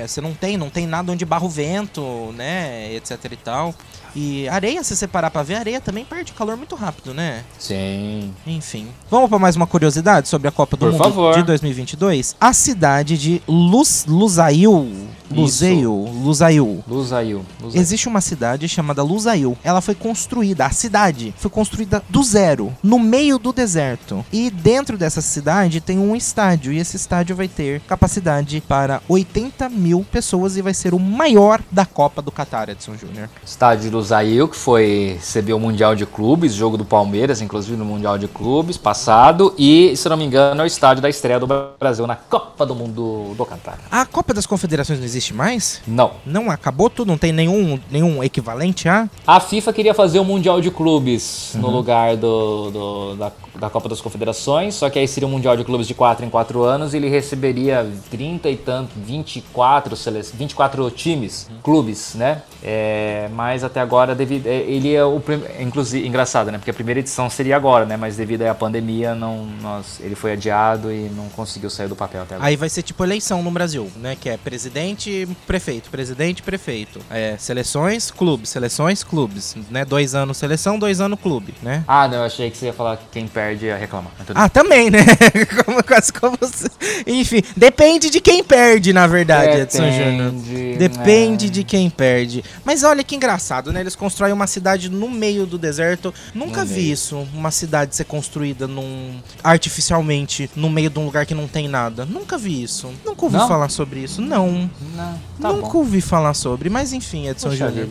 é, 0.01 0.05
você 0.07 0.21
não 0.21 0.33
tem, 0.33 0.57
não 0.57 0.69
tem 0.69 0.87
nada 0.87 1.11
onde 1.11 1.25
barra 1.25 1.45
o 1.45 1.49
vento, 1.49 2.33
né? 2.35 2.91
Etc 2.93 3.17
e 3.31 3.35
tal. 3.35 3.73
E 4.15 4.47
areia, 4.49 4.83
se 4.83 4.95
você 4.95 5.07
parar 5.07 5.29
pra 5.29 5.43
ver, 5.43 5.55
areia 5.55 5.81
também 5.81 6.05
perde 6.05 6.33
calor 6.33 6.57
muito 6.57 6.75
rápido, 6.75 7.13
né? 7.13 7.43
Sim. 7.57 8.33
Enfim. 8.45 8.87
Vamos 9.09 9.29
pra 9.29 9.39
mais 9.39 9.55
uma 9.55 9.67
curiosidade 9.67 10.27
sobre 10.27 10.47
a 10.47 10.51
Copa 10.51 10.75
do 10.75 10.85
Por 10.85 10.91
Mundo 10.91 11.03
favor. 11.03 11.35
de 11.35 11.43
2022? 11.43 12.35
A 12.39 12.53
cidade 12.53 13.17
de 13.17 13.41
Luz, 13.47 14.05
Lusail. 14.07 14.87
Lusail. 15.31 15.91
Lusail. 16.23 16.83
Lusail. 16.87 17.45
Lusail. 17.61 17.81
Existe 17.81 18.07
uma 18.07 18.19
cidade 18.21 18.67
chamada 18.67 19.03
Lusail. 19.03 19.57
Ela 19.63 19.79
foi 19.81 19.93
construída, 19.93 20.65
a 20.65 20.71
cidade 20.71 21.33
foi 21.37 21.51
construída 21.51 22.03
do 22.09 22.23
zero, 22.23 22.75
no 22.81 22.97
meio 22.97 23.37
do 23.37 23.53
deserto. 23.53 24.25
E 24.33 24.49
dentro 24.49 24.97
dessa 24.97 25.21
cidade 25.21 25.81
tem 25.81 25.99
um 25.99 26.15
estádio. 26.15 26.73
E 26.73 26.79
esse 26.79 26.95
estádio 26.95 27.35
vai 27.35 27.47
ter 27.47 27.79
capacidade 27.81 28.61
para 28.67 29.01
80 29.07 29.69
mil 29.69 30.03
pessoas 30.11 30.57
e 30.57 30.61
vai 30.61 30.73
ser 30.73 30.93
o 30.95 30.99
maior 30.99 31.61
da 31.71 31.85
Copa 31.85 32.21
do 32.21 32.31
Qatar, 32.31 32.69
Edson 32.69 32.95
Júnior. 32.97 33.29
Estádio 33.45 33.91
do 33.99 34.03
Zail, 34.03 34.47
que 34.47 34.55
foi 34.55 35.15
recebeu 35.17 35.57
o 35.57 35.59
Mundial 35.59 35.93
de 35.95 36.05
Clubes, 36.05 36.53
jogo 36.53 36.77
do 36.77 36.85
Palmeiras, 36.85 37.41
inclusive 37.41 37.75
no 37.77 37.83
Mundial 37.85 38.17
de 38.17 38.27
Clubes 38.27 38.77
passado. 38.77 39.53
E, 39.57 39.95
se 39.97 40.07
não 40.07 40.15
me 40.15 40.23
engano, 40.25 40.61
é 40.61 40.63
o 40.63 40.67
estádio 40.67 41.01
da 41.01 41.09
estreia 41.09 41.39
do 41.39 41.47
Brasil 41.79 42.07
na 42.07 42.15
Copa 42.15 42.65
do 42.65 42.73
Mundo 42.73 43.33
do 43.35 43.45
Catar. 43.45 43.77
A 43.91 44.05
Copa 44.05 44.33
das 44.33 44.45
Confederações 44.45 44.99
não 44.99 45.05
existe 45.05 45.33
mais? 45.33 45.81
Não. 45.85 46.11
Não 46.25 46.49
acabou 46.49 46.89
tudo? 46.89 47.09
Não 47.09 47.17
tem 47.17 47.31
nenhum, 47.33 47.77
nenhum 47.91 48.23
equivalente 48.23 48.87
a? 48.87 49.09
A 49.27 49.39
FIFA 49.39 49.73
queria 49.73 49.93
fazer 49.93 50.19
o 50.19 50.25
Mundial 50.25 50.61
de 50.61 50.71
Clubes 50.71 51.53
Uhum. 51.55 51.61
no 51.61 51.69
lugar 51.69 52.15
do, 52.15 52.71
do- 52.71 53.15
da, 53.15 53.31
da 53.59 53.69
Copa 53.69 53.89
das 53.89 53.99
Confederações, 53.99 54.75
só 54.75 54.89
que 54.89 54.97
aí 54.97 55.07
seria 55.07 55.27
um 55.27 55.31
Mundial 55.31 55.57
de 55.57 55.63
Clubes 55.65 55.87
de 55.87 55.93
4 55.93 56.25
em 56.25 56.29
4 56.29 56.63
anos 56.63 56.93
e 56.93 56.97
ele 56.97 57.09
receberia 57.09 57.85
30 58.09 58.49
e 58.49 58.55
tanto, 58.55 58.91
24, 58.95 59.95
sele- 59.95 60.21
24 60.33 60.89
times, 60.91 61.47
Uhum. 61.49 61.57
clubes, 61.61 62.13
né? 62.15 62.43
É, 62.63 63.29
mas 63.33 63.63
até 63.63 63.79
agora, 63.79 63.88
devido, 64.15 64.48
é, 64.48 64.55
ele 64.58 64.93
é 64.93 65.03
o 65.03 65.22
inclusive 65.60 66.08
engraçado, 66.08 66.51
né? 66.51 66.58
Porque 66.58 66.72
a 66.72 66.74
primeira 66.74 67.00
edição 67.00 67.29
seria 67.29 67.55
agora, 67.55 67.86
né? 67.86 67.98
Mas 67.98 68.15
devido 68.15 68.43
à 68.43 68.53
pandemia, 68.53 69.13
não, 69.15 69.46
nós, 69.62 70.00
ele 70.00 70.15
foi 70.15 70.34
adiado 70.34 70.91
e 70.91 71.10
não 71.15 71.27
conseguiu 71.29 71.69
sair 71.69 71.88
do 71.88 71.96
papel 71.96 72.22
até 72.22 72.36
agora. 72.36 72.50
Aí 72.50 72.55
vai 72.55 72.69
ser 72.69 72.81
tipo 72.81 73.03
eleição 73.03 73.41
no 73.43 73.51
Brasil, 73.51 73.91
né? 73.98 74.15
Que 74.19 74.29
é 74.29 74.38
presidente, 74.38 75.27
prefeito, 75.46 75.89
presidente, 75.89 76.41
prefeito. 76.41 77.00
É, 77.10 77.36
seleções, 77.38 78.12
clubes, 78.12 78.50
seleções, 78.50 79.03
clubes, 79.03 79.55
né? 79.69 79.84
Dois 79.86 80.15
anos 80.15 80.38
seleção, 80.38 80.79
dois 80.79 81.01
anos 81.01 81.19
clube, 81.19 81.53
né? 81.62 81.84
Ah, 81.88 82.08
não, 82.08 82.19
eu 82.19 82.24
achei 82.24 82.50
que 82.50 82.58
você 82.58 82.67
ia 82.67 82.74
falar 82.74 82.98
que 82.98 83.05
quem 83.12 83.27
perde 83.27 83.65
ia 83.65 83.77
reclamar. 83.77 84.12
Ah, 84.36 84.48
também, 84.50 84.89
né? 84.89 85.00
como, 85.65 85.84
quase 85.84 86.13
como 86.13 86.38
você- 86.39 86.69
Enfim, 87.05 87.41
depende 87.55 88.10
de 88.10 88.22
quem 88.22 88.43
perde, 88.43 88.93
na 88.93 89.08
verdade, 89.08 89.62
Edson 89.62 89.91
Júnior. 89.91 90.31
Depende, 90.77 90.77
Depende 90.77 91.46
é. 91.48 91.50
de 91.50 91.63
quem 91.63 91.89
perde. 91.89 92.43
Mas 92.63 92.84
olha 92.84 93.03
que 93.03 93.15
engraçado, 93.15 93.72
né? 93.72 93.78
Eles 93.81 93.95
constroem 93.95 94.33
uma 94.33 94.48
cidade 94.48 94.89
no 94.89 95.09
meio 95.09 95.45
do 95.45 95.57
deserto. 95.57 96.13
Nunca 96.33 96.62
No 96.62 96.67
vi 96.67 96.81
meio. 96.81 96.93
isso. 96.93 97.27
Uma 97.33 97.51
cidade 97.51 97.95
ser 97.95 98.03
construída 98.05 98.67
num 98.67 99.19
artificialmente 99.43 100.50
no 100.55 100.69
meio 100.69 100.89
de 100.89 101.00
um 101.00 101.05
lugar 101.05 101.25
que 101.25 101.33
não 101.36 101.48
tem 101.48 101.67
nada. 101.67 102.05
Nunca 102.05 102.38
vi 102.38 102.62
isso. 102.63 102.89
Nunca 103.05 103.25
ouvi 103.25 103.38
Não? 103.38 103.48
falar 103.48 103.69
sobre 103.69 104.01
isso. 104.01 104.21
Não. 104.21 104.69
Não, 104.95 105.19
tá 105.41 105.50
Nunca 105.53 105.69
bom. 105.74 105.77
ouvi 105.79 106.01
falar 106.01 106.33
sobre. 106.33 106.69
Mas 106.69 106.93
enfim, 106.93 107.27
Edson 107.27 107.51
Júnior. 107.51 107.88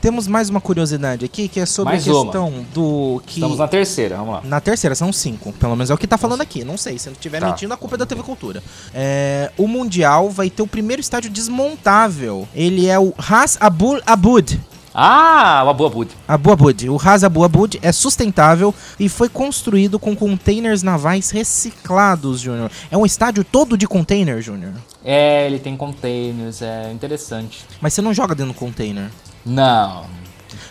Temos 0.00 0.26
mais 0.28 0.50
uma 0.50 0.60
curiosidade 0.60 1.24
aqui 1.24 1.48
que 1.48 1.58
é 1.58 1.64
sobre 1.64 1.94
Mais 1.94 2.06
a 2.06 2.12
uma. 2.12 2.22
questão 2.24 2.66
do 2.74 3.22
que 3.24 3.36
Estamos 3.40 3.56
na 3.58 3.66
terceira, 3.66 4.16
vamos 4.18 4.34
lá. 4.34 4.42
na 4.44 4.60
terceira, 4.60 4.94
são 4.94 5.10
cinco. 5.10 5.50
Pelo 5.54 5.74
menos 5.74 5.88
é 5.88 5.94
o 5.94 5.96
que 5.96 6.06
tá 6.06 6.18
falando 6.18 6.42
aqui. 6.42 6.62
Não 6.62 6.76
sei. 6.76 6.98
Se 6.98 7.08
eu 7.08 7.14
estiver 7.14 7.40
Tá. 7.40 7.46
mentindo, 7.46 7.72
a 7.72 7.76
culpa 7.78 7.96
é 7.96 7.98
da 7.98 8.04
TV 8.04 8.22
Cultura. 8.22 8.62
É, 8.92 9.50
o 9.56 9.66
Mundial 9.66 10.28
vai 10.28 10.50
ter 10.50 10.60
o 10.60 10.66
primeiro 10.66 11.00
estádio 11.00 11.30
desmontável. 11.30 12.46
Ele 12.54 12.86
é 12.86 12.98
o 12.98 13.14
Ras 13.18 13.56
Abul 13.58 13.98
Abud. 14.04 14.60
Ah, 14.96 15.62
uma 15.64 15.74
boa 15.74 15.90
bud. 15.90 16.12
Abu 16.28 16.52
Abud. 16.52 16.88
O 16.88 16.94
Ras 16.94 17.24
Abu 17.24 17.42
Abud 17.42 17.80
é 17.82 17.90
sustentável 17.90 18.72
e 18.98 19.08
foi 19.08 19.28
construído 19.28 19.98
com 19.98 20.14
containers 20.14 20.84
navais 20.84 21.30
reciclados, 21.30 22.40
Júnior. 22.40 22.70
É 22.92 22.96
um 22.96 23.04
estádio 23.04 23.42
todo 23.42 23.76
de 23.76 23.88
container, 23.88 24.40
Júnior. 24.40 24.72
É, 25.04 25.46
ele 25.46 25.58
tem 25.58 25.76
containers, 25.76 26.62
é 26.62 26.92
interessante. 26.92 27.64
Mas 27.80 27.92
você 27.92 28.00
não 28.00 28.14
joga 28.14 28.36
dentro 28.36 28.52
do 28.52 28.58
container. 28.58 29.10
Não. 29.44 30.04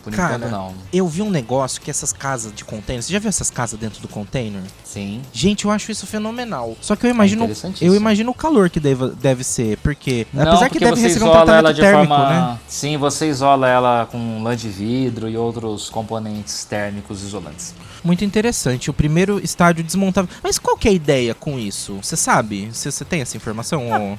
Por 0.04 0.12
Cara, 0.12 0.36
enquanto 0.36 0.52
não. 0.52 0.74
Eu 0.92 1.08
vi 1.08 1.22
um 1.22 1.30
negócio 1.30 1.82
que 1.82 1.90
essas 1.90 2.12
casas 2.12 2.54
de 2.54 2.66
container. 2.66 3.02
Você 3.02 3.14
já 3.14 3.20
viu 3.20 3.30
essas 3.30 3.50
casas 3.50 3.80
dentro 3.80 4.02
do 4.02 4.08
container? 4.10 4.62
Sim. 4.84 5.22
Gente, 5.32 5.64
eu 5.64 5.72
acho 5.72 5.92
isso 5.92 6.06
fenomenal. 6.06 6.76
Só 6.82 6.96
que 6.98 7.06
eu 7.06 7.10
imagino, 7.10 7.46
interessantíssimo. 7.46 7.90
eu 7.90 7.96
imagino 7.96 8.30
o 8.32 8.34
calor 8.34 8.70
que 8.70 8.82
deve, 8.82 9.12
deve 9.12 9.46
ser, 9.46 9.78
porque 9.78 10.28
Não, 10.34 10.44
apesar 10.44 10.66
que 10.66 10.74
porque 10.74 10.86
deve 10.86 10.98
você 10.98 11.08
receber 11.08 11.26
um 11.26 11.32
tratamento 11.32 11.60
ela 11.60 11.74
de 11.74 11.82
térmico, 11.82 12.16
forma... 12.16 12.30
né? 12.30 12.60
Sim, 12.68 12.98
você 12.98 13.30
isola 13.30 13.70
ela 13.70 14.06
com 14.12 14.44
lã 14.44 14.58
de 14.58 14.68
vidro 14.68 15.30
e 15.30 15.38
outros 15.38 15.90
componentes 15.90 16.66
térmicos 16.66 17.24
isolantes. 17.24 17.74
Muito 18.04 18.24
interessante. 18.26 18.90
O 18.90 18.94
primeiro 18.94 19.40
estádio 19.44 19.84
desmontável. 19.84 20.30
Mas 20.42 20.58
qual 20.60 20.76
que 20.78 20.88
é 20.88 20.92
a 20.92 20.94
ideia 20.94 21.34
com 21.34 21.58
isso? 21.58 21.98
Você 22.02 22.16
sabe? 22.18 22.70
Você 22.72 23.06
tem 23.06 23.22
essa 23.22 23.38
informação? 23.38 23.88
Ou- 23.90 24.18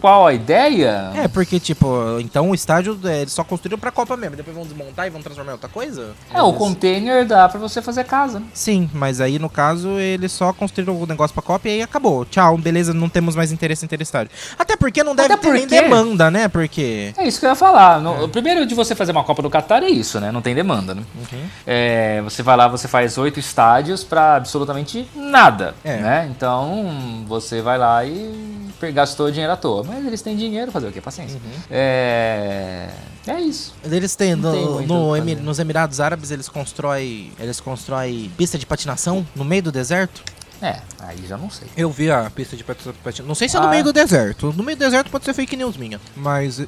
Qual 0.00 0.28
a 0.28 0.32
ideia? 0.32 1.10
É, 1.16 1.26
porque, 1.26 1.58
tipo, 1.58 1.88
então 2.20 2.50
o 2.50 2.54
estádio 2.54 2.96
é, 3.04 3.26
só 3.26 3.42
construíram 3.42 3.78
pra 3.80 3.90
Copa 3.90 4.16
mesmo. 4.16 4.36
Depois 4.36 4.54
vão 4.54 4.64
desmontar 4.64 5.08
e 5.08 5.10
vão 5.10 5.20
transformar 5.20 5.50
em 5.50 5.54
outra 5.54 5.68
coisa? 5.68 6.12
É, 6.32 6.40
o 6.40 6.52
container 6.52 7.26
dá 7.26 7.48
pra 7.48 7.58
você 7.58 7.82
fazer 7.82 8.04
casa. 8.04 8.40
Sim, 8.54 8.88
mas 8.94 9.20
aí 9.20 9.40
no 9.40 9.50
caso 9.50 9.98
eles 9.98 10.30
só 10.30 10.52
construíram 10.52 10.94
o 11.00 11.04
negócio 11.04 11.34
pra 11.34 11.42
Copa 11.42 11.68
e 11.68 11.72
aí 11.72 11.82
acabou. 11.82 12.24
Tchau, 12.24 12.56
beleza, 12.56 12.94
não 12.94 13.08
temos 13.08 13.34
mais 13.34 13.50
interesse 13.50 13.84
em 13.84 13.88
ter 13.88 14.00
estádio. 14.00 14.30
Até 14.56 14.76
porque 14.76 15.02
não 15.02 15.16
deve 15.16 15.32
Até 15.32 15.42
ter 15.42 15.52
nem 15.52 15.62
porque- 15.62 15.80
demanda, 15.82 16.30
né? 16.30 16.46
Porque. 16.46 17.12
É 17.16 17.26
isso 17.26 17.40
que 17.40 17.46
eu 17.46 17.50
ia 17.50 17.56
falar. 17.56 18.00
No- 18.00 18.24
O 18.24 18.28
primeiro 18.28 18.64
de 18.66 18.76
você 18.76 18.94
fazer 18.94 19.10
uma 19.10 19.24
Copa 19.24 19.42
do 19.42 19.50
Catar 19.50 19.82
é 19.82 19.88
isso, 19.90 20.20
né? 20.20 20.30
Não 20.30 20.40
tem 20.40 20.54
demanda, 20.54 20.94
né? 20.94 21.02
Uhum. 21.16 21.42
É, 21.66 22.20
você 22.22 22.40
vai 22.42 22.56
lá, 22.56 22.68
você 22.68 22.86
faz 22.86 22.97
oito 23.18 23.38
estádios 23.38 24.02
pra 24.02 24.36
absolutamente 24.36 25.08
nada, 25.14 25.74
É. 25.84 25.96
né? 25.98 26.28
Então, 26.34 27.24
você 27.28 27.60
vai 27.62 27.78
lá 27.78 28.04
e 28.04 28.58
gastou 28.92 29.30
dinheiro 29.30 29.52
à 29.52 29.56
toa. 29.56 29.84
Mas 29.84 30.04
eles 30.06 30.22
têm 30.22 30.36
dinheiro, 30.36 30.70
fazer 30.72 30.88
o 30.88 30.92
quê? 30.92 31.00
Paciência. 31.00 31.36
Uhum. 31.44 31.50
É... 31.70 32.88
É 33.26 33.40
isso. 33.40 33.74
Eles 33.84 34.16
têm, 34.16 34.34
no- 34.34 34.80
no 34.82 35.10
o 35.10 35.12
que 35.14 35.18
Emi- 35.20 35.32
fazer. 35.34 35.44
nos 35.44 35.58
Emirados 35.58 36.00
Árabes 36.00 36.30
eles 36.30 36.48
constroem. 36.48 37.30
Eles 37.38 37.60
constroem 37.60 38.30
pista 38.36 38.56
de 38.58 38.64
patinação 38.64 39.26
no 39.36 39.44
meio 39.44 39.62
do 39.64 39.72
deserto. 39.72 40.22
É, 40.62 40.80
aí 41.00 41.18
já 41.26 41.36
não 41.36 41.50
sei. 41.50 41.68
Eu 41.76 41.90
vi 41.90 42.10
a 42.10 42.28
pista 42.30 42.56
de 42.56 42.64
patinação. 42.64 43.26
Não 43.26 43.34
sei 43.34 43.48
se 43.48 43.56
é 43.56 43.60
no 43.60 43.66
Ah. 43.66 43.70
meio 43.70 43.84
do 43.84 43.92
deserto. 43.92 44.52
No 44.56 44.64
meio 44.64 44.76
do 44.76 44.80
deserto 44.80 45.10
pode 45.10 45.24
ser 45.24 45.34
fake 45.34 45.56
news 45.56 45.76
minha. 45.76 46.00
Mas. 46.16 46.60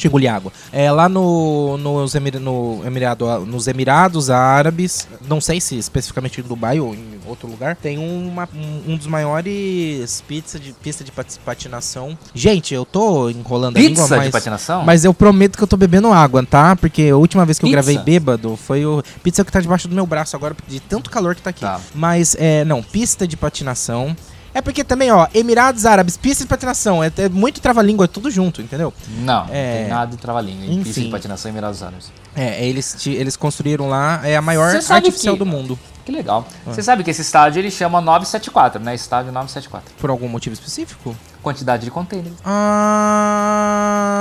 Chegou-lhe 0.00 0.26
água. 0.26 0.52
É 0.72 0.90
lá 0.90 1.08
no, 1.08 1.76
nos, 1.78 2.14
Emir, 2.14 2.40
no 2.40 2.80
Emirado, 2.84 3.26
nos 3.46 3.68
Emirados 3.68 4.30
Árabes, 4.30 5.06
não 5.28 5.40
sei 5.40 5.60
se 5.60 5.76
especificamente 5.76 6.40
em 6.40 6.44
Dubai 6.44 6.80
ou 6.80 6.94
em 6.94 7.20
outro 7.26 7.48
lugar, 7.48 7.76
tem 7.76 7.98
uma, 7.98 8.48
um, 8.54 8.92
um 8.92 8.96
dos 8.96 9.06
maiores 9.06 10.22
pizza 10.26 10.58
de, 10.58 10.72
pista 10.72 11.04
de 11.04 11.12
pat- 11.12 11.38
patinação. 11.44 12.16
Gente, 12.34 12.72
eu 12.74 12.84
tô 12.84 13.28
enrolando 13.30 13.76
a 13.76 13.80
língua, 13.80 14.02
Pizza 14.04 14.16
mas. 14.16 14.26
de 14.26 14.32
patinação? 14.32 14.84
Mas 14.84 15.04
eu 15.04 15.12
prometo 15.14 15.56
que 15.56 15.62
eu 15.62 15.68
tô 15.68 15.76
bebendo 15.76 16.12
água, 16.12 16.44
tá? 16.44 16.74
Porque 16.76 17.08
a 17.12 17.16
última 17.16 17.44
vez 17.44 17.58
que 17.58 17.64
eu 17.64 17.68
Pizza? 17.68 17.82
gravei 17.82 17.98
bêbado 17.98 18.56
foi 18.56 18.84
o. 18.84 19.02
Pizza 19.22 19.44
que 19.44 19.52
tá 19.52 19.60
debaixo 19.60 19.86
do 19.86 19.94
meu 19.94 20.06
braço 20.06 20.34
agora, 20.36 20.56
de 20.66 20.80
tanto 20.80 21.10
calor 21.10 21.34
que 21.34 21.42
tá 21.42 21.50
aqui. 21.50 21.60
Tá. 21.60 21.80
Mas, 21.94 22.34
é, 22.38 22.64
não, 22.64 22.82
pista 22.82 23.26
de 23.26 23.36
patinação. 23.36 24.16
É 24.52 24.60
porque 24.60 24.82
também, 24.82 25.10
ó, 25.12 25.28
Emirados 25.32 25.86
Árabes, 25.86 26.16
pista 26.16 26.42
de 26.44 26.48
patinação. 26.48 27.02
É, 27.04 27.12
é 27.18 27.28
muito 27.28 27.60
trava-língua, 27.60 28.04
é 28.06 28.08
tudo 28.08 28.30
junto, 28.30 28.60
entendeu? 28.60 28.92
Não, 29.18 29.46
É. 29.50 29.74
não 29.74 29.80
tem 29.82 29.88
nada 29.88 30.10
de 30.10 30.16
trava-língua. 30.16 30.82
Pista 30.84 31.00
de 31.00 31.08
patinação 31.08 31.48
em 31.50 31.52
Emirados 31.54 31.82
Árabes. 31.82 32.10
É, 32.34 32.64
eles, 32.66 32.96
ti- 32.98 33.12
eles 33.12 33.36
construíram 33.36 33.88
lá, 33.88 34.20
é 34.24 34.36
a 34.36 34.42
maior 34.42 34.70
sabe 34.82 35.06
artificial 35.06 35.34
que- 35.34 35.38
do 35.38 35.46
mundo. 35.46 35.78
Que 36.04 36.10
legal. 36.12 36.44
Você 36.66 36.82
sabe 36.82 37.04
que 37.04 37.10
esse 37.10 37.20
estádio 37.22 37.60
ele 37.60 37.70
chama 37.70 38.00
974, 38.00 38.82
né? 38.82 38.94
Estádio 38.94 39.30
974. 39.32 39.94
Por 40.00 40.10
algum 40.10 40.28
motivo 40.28 40.54
específico? 40.54 41.14
Quantidade 41.42 41.84
de 41.84 41.90
containers. 41.90 42.34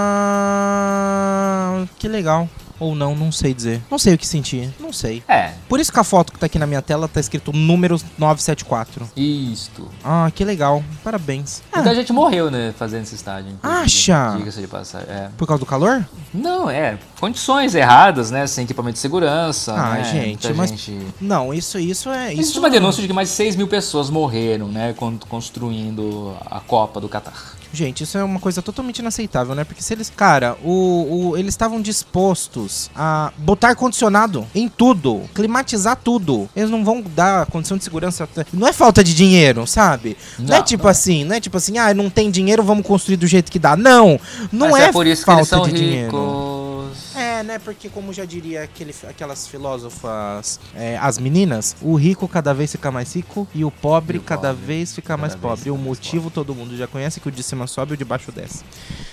Ah. 0.09 1.85
Que 1.97 2.07
legal. 2.07 2.47
Ou 2.79 2.95
não, 2.95 3.15
não 3.15 3.31
sei 3.31 3.53
dizer. 3.53 3.81
Não 3.91 3.97
sei 3.99 4.13
o 4.13 4.17
que 4.17 4.25
sentir. 4.27 4.69
Não 4.79 4.93
sei. 4.93 5.23
É, 5.27 5.51
Por 5.67 5.79
isso 5.79 5.91
que 5.91 5.99
a 5.99 6.03
foto 6.03 6.31
que 6.33 6.39
tá 6.39 6.45
aqui 6.45 6.57
na 6.57 6.65
minha 6.67 6.81
tela 6.81 7.07
tá 7.07 7.19
escrito 7.19 7.51
número 7.51 7.99
974. 8.17 9.09
isto. 9.15 9.87
Ah, 10.03 10.31
que 10.33 10.43
legal. 10.45 10.83
Parabéns. 11.03 11.61
Ah, 11.71 11.77
Muita 11.77 11.95
gente 11.95 12.13
morreu, 12.13 12.49
né, 12.49 12.73
fazendo 12.77 13.03
esse 13.03 13.15
estádio. 13.15 13.51
Acha? 13.61 14.35
Diga-se 14.37 14.61
de 14.61 14.67
passagem. 14.67 15.07
É. 15.09 15.29
por 15.37 15.47
causa 15.47 15.59
do 15.59 15.65
calor? 15.65 16.05
Não, 16.33 16.69
é. 16.69 16.97
Condições 17.19 17.75
erradas, 17.75 18.31
né? 18.31 18.45
Sem 18.47 18.63
equipamento 18.63 18.93
de 18.93 18.99
segurança. 18.99 19.73
Ah, 19.73 19.93
né? 19.95 20.03
gente, 20.03 20.45
Muita 20.47 20.53
mas- 20.53 20.69
gente... 20.69 20.97
Não, 21.19 21.53
isso, 21.53 21.77
isso 21.79 22.09
é. 22.09 22.31
Isso 22.33 22.41
Existe 22.41 22.59
uma 22.59 22.69
denúncia 22.69 23.01
de 23.01 23.07
que 23.07 23.13
mais 23.13 23.29
de 23.29 23.35
6 23.35 23.55
mil 23.55 23.67
pessoas 23.67 24.09
morreram, 24.09 24.67
né? 24.67 24.93
con- 24.93 25.17
Construindo 25.27 26.35
a 26.49 26.59
Copa 26.59 26.99
do 27.01 27.09
Catar. 27.09 27.55
Gente, 27.71 28.03
isso 28.03 28.17
é 28.17 28.23
uma 28.23 28.39
coisa 28.39 28.61
totalmente 28.61 28.97
inaceitável, 28.99 29.53
né? 29.53 29.63
Porque 29.63 29.81
se 29.83 29.93
eles. 29.93 30.11
Cara, 30.15 30.57
o, 30.63 31.29
o- 31.31 31.37
eles 31.37 31.53
estavam 31.53 31.79
dispostos 31.81 32.89
a 32.95 33.31
botar 33.37 33.69
ar-condicionado 33.69 34.45
em 34.55 34.67
tudo, 34.67 35.21
climatizar 35.35 35.95
tudo. 35.95 36.49
Eles 36.55 36.69
não 36.71 36.83
vão 36.83 37.01
dar 37.15 37.45
condição 37.45 37.77
de 37.77 37.83
segurança. 37.83 38.27
Não 38.51 38.67
é 38.67 38.73
falta 38.73 39.03
de 39.03 39.13
dinheiro, 39.13 39.67
sabe? 39.67 40.17
Não, 40.39 40.55
é 40.55 40.57
Não, 40.57 40.65
tipo 40.65 40.83
não 40.83 40.89
é. 40.89 40.91
assim, 40.91 41.23
não 41.23 41.35
é 41.35 41.39
tipo 41.39 41.57
assim, 41.57 41.77
ah, 41.77 41.93
não 41.93 42.09
tem 42.09 42.31
dinheiro, 42.31 42.63
vamos 42.63 42.85
construir 42.85 43.17
do 43.17 43.27
jeito 43.27 43.51
que 43.51 43.59
dá. 43.59 43.75
Não! 43.77 44.19
Não 44.51 44.71
Mas 44.71 44.83
é, 44.85 44.91
por 44.91 45.05
isso 45.05 45.21
que 45.21 45.25
falta 45.27 45.41
eles 45.41 45.49
são 45.49 45.61
de 45.63 45.69
ricos. 45.71 45.79
dinheiro. 45.79 46.68
É, 47.15 47.43
né? 47.43 47.59
Porque, 47.59 47.89
como 47.89 48.11
já 48.13 48.25
diria 48.25 48.63
aquele, 48.63 48.93
aquelas 49.07 49.47
filósofas, 49.47 50.59
é, 50.75 50.97
as 50.97 51.17
meninas, 51.17 51.75
o 51.81 51.95
rico 51.95 52.27
cada 52.27 52.53
vez 52.53 52.71
fica 52.71 52.91
mais 52.91 53.13
rico 53.15 53.47
e 53.53 53.63
o 53.65 53.71
pobre 53.71 54.17
E 54.17 54.19
o 54.19 54.23
cada 54.23 54.49
pobre 54.49 54.65
vez 54.65 54.93
fica 54.93 55.09
cada 55.09 55.21
mais 55.21 55.33
vez 55.33 55.41
pobre. 55.41 55.63
fica 55.63 55.71
o 55.71 55.77
motivo 55.77 56.29
todo 56.29 56.53
mundo 56.55 56.75
já 56.77 56.87
conhece 56.87 57.19
que 57.19 57.27
o 57.27 57.31
de 57.31 57.43
cima 57.43 57.67
sobe 57.67 57.91
e 57.91 57.93
o 57.95 57.97
de 57.97 58.05
baixo 58.05 58.31
desce. 58.31 58.63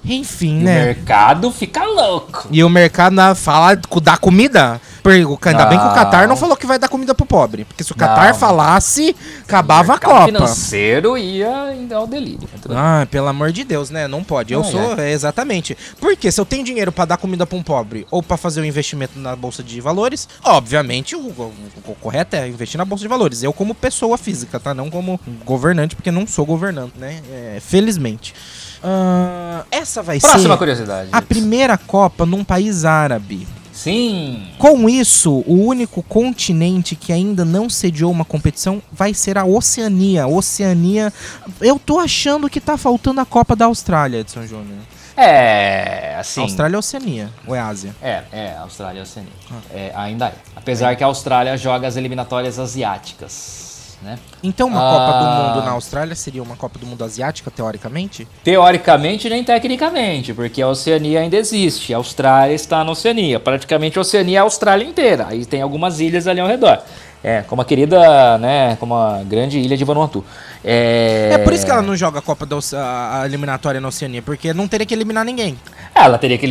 Enfim, 0.05 0.59
E 0.59 0.63
o 0.63 0.65
né? 0.65 0.85
mercado 0.87 1.51
fica 1.51 1.85
louco. 1.85 2.49
E 2.51 2.63
o 2.63 2.69
mercado 2.69 3.13
na- 3.15 3.35
fala 3.35 3.75
da 4.03 4.17
comida. 4.17 4.81
Ainda 5.11 5.67
bem 5.67 5.79
que 5.79 5.85
o 5.85 5.89
Não. 5.89 5.95
Qatar 5.95 6.29
não 6.29 6.37
falou 6.37 6.57
que 6.57 6.67
vai 6.67 6.79
dar 6.79 6.89
comida 6.89 7.15
pro 7.15 7.25
pobre. 7.27 7.65
Porque 7.65 7.85
se 7.85 7.93
o 7.93 7.95
Qatar 7.95 8.29
Não. 8.29 8.35
falasse, 8.35 9.15
acabava 9.43 9.95
a 9.95 9.99
Copa. 9.99 10.27
financeiro 10.27 11.17
ia 11.17 11.75
ao 11.95 12.07
delírio. 12.07 12.49
Ah, 12.71 13.07
pelo 13.11 13.29
amor 13.29 13.53
de 13.53 13.65
Deus, 13.65 13.91
né? 13.91 14.07
Não 14.09 14.23
pode. 14.25 14.53
Eu 14.53 14.61
Ah, 14.61 14.65
sou, 14.65 14.99
é, 14.99 15.11
exatamente. 15.13 15.77
Porque 16.01 16.31
se 16.33 16.41
eu 16.41 16.45
tenho 16.45 16.65
dinheiro 16.65 16.91
pra 16.93 17.05
dar 17.05 17.17
comida 17.17 17.47
pra 17.47 17.57
um 17.59 17.63
pobre 17.63 18.07
ou 18.11 18.23
pra 18.23 18.37
fazer 18.37 18.61
um 18.61 18.65
investimento 18.65 19.19
na 19.19 19.35
bolsa 19.37 19.63
de 19.63 19.81
valores, 19.81 20.29
obviamente 20.45 21.15
o, 21.15 21.21
o- 21.21 21.53
o 21.87 21.95
correto 22.01 22.37
é 22.37 22.47
investir 22.49 22.79
na 22.79 22.85
bolsa 22.85 23.03
de 23.03 23.09
valores. 23.09 23.43
Eu 23.43 23.53
como 23.53 23.75
pessoa 23.75 24.17
física, 24.19 24.59
tá? 24.61 24.75
Não 24.75 24.91
como 24.91 25.21
governante, 25.45 25.95
porque 25.97 26.11
não 26.11 26.27
sou 26.27 26.45
governante, 26.47 26.95
né? 26.99 27.21
É, 27.31 27.59
felizmente. 27.61 28.35
Ah, 28.83 29.65
essa 29.71 30.03
vai 30.03 30.19
Próxima 30.21 30.55
ser 30.55 30.59
curiosidade. 30.59 31.09
a 31.13 31.23
primeira 31.23 31.77
Copa 31.79 32.25
num 32.27 32.45
país 32.45 32.85
árabe. 32.85 33.47
Sim. 33.77 34.49
Com 34.59 34.89
isso, 34.89 35.45
o 35.47 35.67
único 35.67 36.03
continente 36.03 36.97
que 36.97 37.13
ainda 37.13 37.45
não 37.45 37.69
sediou 37.69 38.11
uma 38.11 38.25
competição 38.25 38.83
vai 38.91 39.13
ser 39.13 39.37
a 39.37 39.45
Oceania. 39.45 40.27
Oceania. 40.27 41.13
Eu 41.61 41.79
tô 41.79 41.99
achando 41.99 42.49
que 42.49 42.59
tá 42.59 42.79
faltando 42.79 43.21
a 43.21 43.27
Copa 43.27 43.55
da 43.55 43.67
Austrália, 43.67 44.21
Edson 44.21 44.47
Júnior. 44.47 44.79
É, 45.15 46.17
assim. 46.19 46.41
Austrália 46.41 46.77
ou 46.77 46.81
Oceania? 46.81 47.31
Ou 47.47 47.55
é 47.55 47.61
Ásia? 47.61 47.95
É, 48.03 48.23
é, 48.33 48.57
Austrália 48.57 49.01
e 49.01 49.03
Oceania. 49.03 49.33
Ah. 49.51 49.61
É, 49.71 49.93
ainda 49.95 50.29
é. 50.29 50.35
Apesar 50.57 50.97
que 50.97 51.05
a 51.05 51.07
Austrália 51.07 51.57
joga 51.59 51.87
as 51.87 51.97
eliminatórias 51.97 52.59
asiáticas, 52.59 53.66
né? 54.07 54.19
Então, 54.43 54.69
uma 54.69 54.79
Ah. 54.79 54.91
Copa 54.93 55.19
do 55.19 55.25
Mundo 55.55 55.67
na 55.67 55.73
Austrália 55.73 56.15
seria 56.15 56.43
uma 56.43 56.57
Copa 56.57 56.79
do 56.79 56.87
Mundo 56.87 57.05
asiática, 57.05 57.51
teoricamente? 57.51 58.27
Teoricamente, 58.43 59.29
nem 59.29 59.45
tecnicamente, 59.45 60.33
porque 60.33 60.63
a 60.63 60.69
Oceania 60.69 61.21
ainda 61.21 61.37
existe. 61.37 61.93
A 61.93 61.99
Austrália 61.99 62.55
está 62.55 62.83
na 62.85 62.91
Oceania. 62.93 63.39
Praticamente 63.39 63.99
a 63.99 64.01
Oceania 64.01 64.39
é 64.39 64.41
a 64.41 64.45
Austrália 64.45 64.85
inteira. 64.85 65.27
Aí 65.29 65.45
tem 65.45 65.61
algumas 65.61 66.01
ilhas 66.01 66.27
ali 66.27 66.41
ao 66.41 66.47
redor. 66.49 66.79
É, 67.25 67.43
como 67.43 67.61
a 67.61 67.65
querida, 67.65 68.39
né, 68.39 68.77
como 68.79 68.95
a 68.95 69.21
grande 69.25 69.59
ilha 69.59 69.77
de 69.77 69.85
Vanuatu. 69.85 70.25
É, 70.65 71.31
É, 71.33 71.39
por 71.39 71.53
isso 71.53 71.65
que 71.65 71.71
ela 71.73 71.83
não 71.83 71.97
joga 71.97 72.21
a 72.21 72.23
Copa 72.23 72.47
da 72.47 72.57
Oce- 72.57 72.77
a 72.77 73.23
a 73.23 73.27
eliminatória 73.27 73.81
na 73.81 73.89
Oceania, 73.89 74.23
porque 74.23 74.55
não 74.55 74.69
teria 74.69 74.87
que 74.87 74.95
eliminar 74.95 75.25
ninguém. 75.25 75.59
Ela 75.99 76.19
teria 76.19 76.37
que 76.37 76.47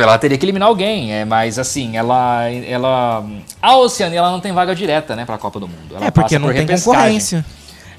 ela 0.00 0.16
teria 0.18 0.38
que 0.38 0.44
eliminar 0.46 0.68
alguém, 0.68 1.12
é, 1.12 1.24
mas 1.24 1.58
assim, 1.58 1.96
ela, 1.96 2.48
ela, 2.48 3.24
a 3.60 3.76
Oceania 3.76 4.18
ela 4.20 4.30
não 4.30 4.38
tem 4.40 4.52
vaga 4.52 4.74
direta, 4.76 5.16
né, 5.16 5.24
para 5.24 5.34
a 5.34 5.38
Copa 5.38 5.58
do 5.58 5.66
Mundo. 5.66 5.96
Ela 5.96 6.06
é, 6.06 6.10
porque 6.10 6.38
não 6.38 6.46
por 6.48 6.54
tem 6.54 6.62
repescagem. 6.62 6.94
concorrência. 7.00 7.44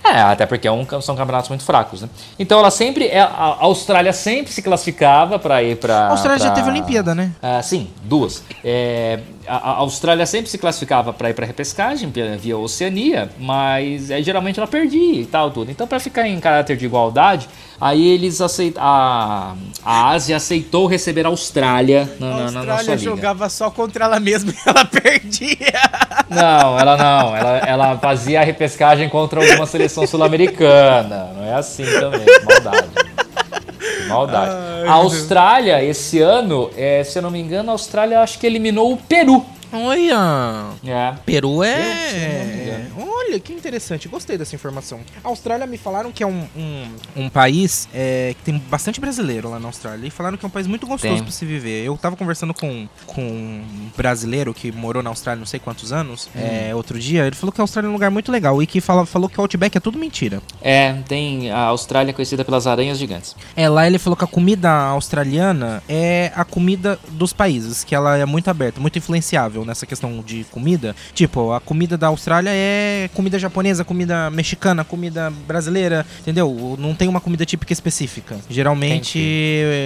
É, 0.06 0.22
até 0.22 0.46
porque 0.46 0.66
é 0.66 0.72
um- 0.72 0.86
são 1.02 1.18
campeonatos 1.18 1.50
muito 1.50 1.66
fracos, 1.66 2.02
né? 2.02 2.10
Então 2.40 2.58
ela 2.60 2.72
sempre, 2.72 3.08
é- 3.08 3.20
a 3.20 3.58
Austrália 3.60 4.14
sempre 4.14 4.54
se 4.54 4.62
classificava 4.62 5.38
para 5.38 5.62
ir 5.62 5.76
para. 5.76 6.08
A 6.08 6.12
Austrália 6.12 6.40
já 6.42 6.52
teve 6.52 6.70
Olimpíada, 6.70 7.14
né? 7.14 7.32
Ah, 7.42 7.62
sim, 7.62 7.90
duas. 8.04 8.42
É, 8.64 9.20
a, 9.46 9.56
a 9.58 9.72
Austrália 9.80 10.26
sempre 10.26 10.50
se 10.50 10.58
classificava 10.58 11.12
para 11.12 11.30
ir 11.32 11.34
para 11.34 11.46
repescagem 11.46 12.10
via- 12.10 12.38
via 12.38 12.58
Oceania, 12.58 13.30
mas 13.38 14.10
é, 14.10 14.22
geralmente 14.22 14.58
ela 14.58 14.68
perdia 14.68 15.20
e 15.20 15.26
tal 15.26 15.52
tudo. 15.52 15.70
Então 15.70 15.86
para 15.86 16.00
ficar 16.00 16.26
em 16.26 16.40
caráter 16.40 16.78
de 16.78 16.86
igualdade, 16.86 17.50
aí 17.80 18.08
eles 18.08 18.42
aceit 18.42 18.76
a, 18.78 19.54
a 19.84 20.10
Ásia 20.10 20.38
aceitou 20.38 20.88
receber 20.88 21.26
a 21.26 21.30
Austrália 21.30 22.10
na, 22.20 22.30
na, 22.30 22.52
na, 22.52 22.64
na 22.64 22.78
sua 22.80 22.96
liga. 22.96 23.50
só 23.50 23.70
contra 23.70 24.06
ela 24.06 24.20
mesma 24.20 24.52
e 24.52 24.70
ela 24.70 24.86
perdia. 24.90 25.74
Não, 26.30 26.80
ela 26.80 26.98
não. 26.98 27.36
Ela, 27.36 27.58
ela 27.60 27.98
fazia 27.98 28.42
a 28.42 28.44
repescagem 28.44 29.10
contra 29.10 29.40
alguma 29.42 29.66
seleção 29.66 30.06
sul-americana. 30.06 31.32
Não 31.36 31.44
é 31.46 31.54
assim 31.54 31.86
também. 31.86 32.26
Maldade. 32.46 32.90
Maldade. 34.08 34.88
A 34.88 34.94
Austrália, 34.94 35.84
esse 35.84 36.20
ano, 36.20 36.70
é, 36.76 37.04
se 37.04 37.18
eu 37.18 37.22
não 37.22 37.32
me 37.32 37.40
engano, 37.40 37.70
a 37.70 37.74
Austrália 37.74 38.20
acho 38.22 38.40
que 38.40 38.48
eliminou 38.48 38.94
o 38.94 38.98
Peru. 38.98 39.46
Olha! 39.72 40.72
É. 40.86 41.14
Peru 41.26 41.64
se 41.64 41.70
é. 41.70 42.88
Olha, 42.98 43.40
que 43.40 43.54
interessante. 43.54 44.08
Gostei 44.08 44.38
dessa 44.38 44.56
informação. 44.56 45.00
A 45.24 45.28
Austrália 45.28 45.68
me 45.68 45.78
falaram 45.78 46.12
que 46.12 46.24
é 46.24 46.28
um, 46.28 46.48
um, 46.56 46.88
um 47.16 47.30
país 47.30 47.88
é, 47.94 48.34
que 48.38 48.44
tem 48.44 48.58
bastante 48.58 49.00
brasileiro 49.00 49.50
lá 49.50 49.60
na 49.60 49.68
Austrália. 49.68 50.08
E 50.08 50.10
falaram 50.10 50.38
que 50.38 50.46
é 50.46 50.48
um 50.48 50.52
país 50.52 50.68
muito 50.68 50.88
gostoso 50.88 51.14
Tem. 51.14 51.24
pra 51.24 51.32
se 51.32 51.46
viver. 51.46 51.86
Eu 51.86 51.98
tava 51.98 52.16
conversando 52.16 52.54
com, 52.54 52.88
com 53.06 53.22
um 53.22 53.90
brasileiro 53.96 54.54
que 54.54 54.72
morou 54.72 55.04
na 55.04 55.10
Austrália 55.10 55.40
não 55.40 55.46
sei 55.46 55.60
quantos 55.60 55.92
anos, 55.92 56.30
é, 56.36 56.74
outro 56.74 56.98
dia. 57.00 57.26
Ele 57.26 57.36
falou 57.36 57.52
que 57.52 57.60
a 57.60 57.64
Austrália 57.64 57.88
é 57.88 57.90
um 57.90 57.94
lugar 57.94 58.12
muito 58.12 58.32
legal. 58.32 58.62
E 58.62 58.68
que 58.68 58.80
fala, 58.80 59.06
falou 59.06 59.28
que 59.28 59.38
o 59.40 59.42
Outback 59.42 59.78
é 59.78 59.82
tudo 59.82 59.98
mentira. 59.98 60.42
É, 60.62 60.94
tem 61.08 61.52
a 61.52 61.60
Austrália 61.60 62.14
conhecida 62.14 62.46
pelas 62.46 62.68
aranhas 62.68 62.98
gigantes. 62.98 63.36
É, 63.56 63.68
lá 63.68 63.86
ele 63.88 64.00
falou 64.00 64.16
que 64.16 64.24
a 64.24 64.28
comida 64.28 64.70
australiana 64.70 65.84
é 65.90 66.32
a 66.36 66.46
comida 66.46 67.00
dos 67.10 67.34
países, 67.34 67.84
que 67.84 67.94
ela 67.94 68.18
é 68.18 68.26
muito 68.26 68.50
aberta, 68.50 68.80
muito 68.80 68.98
influenciável 68.98 69.57
nessa 69.66 69.86
questão 69.86 70.22
de 70.26 70.44
comida. 70.46 70.96
Tipo, 71.14 71.52
a 71.52 71.60
comida 71.60 71.98
da 71.98 72.08
Austrália 72.08 72.52
é 72.54 73.10
comida 73.14 73.38
japonesa, 73.40 73.84
comida 73.84 74.30
mexicana, 74.30 74.84
comida 74.84 75.32
brasileira, 75.48 76.06
entendeu? 76.20 76.76
Não 76.80 76.96
tem 76.96 77.08
uma 77.08 77.22
comida 77.22 77.46
típica 77.46 77.74
específica. 77.74 78.38
Geralmente 78.50 79.20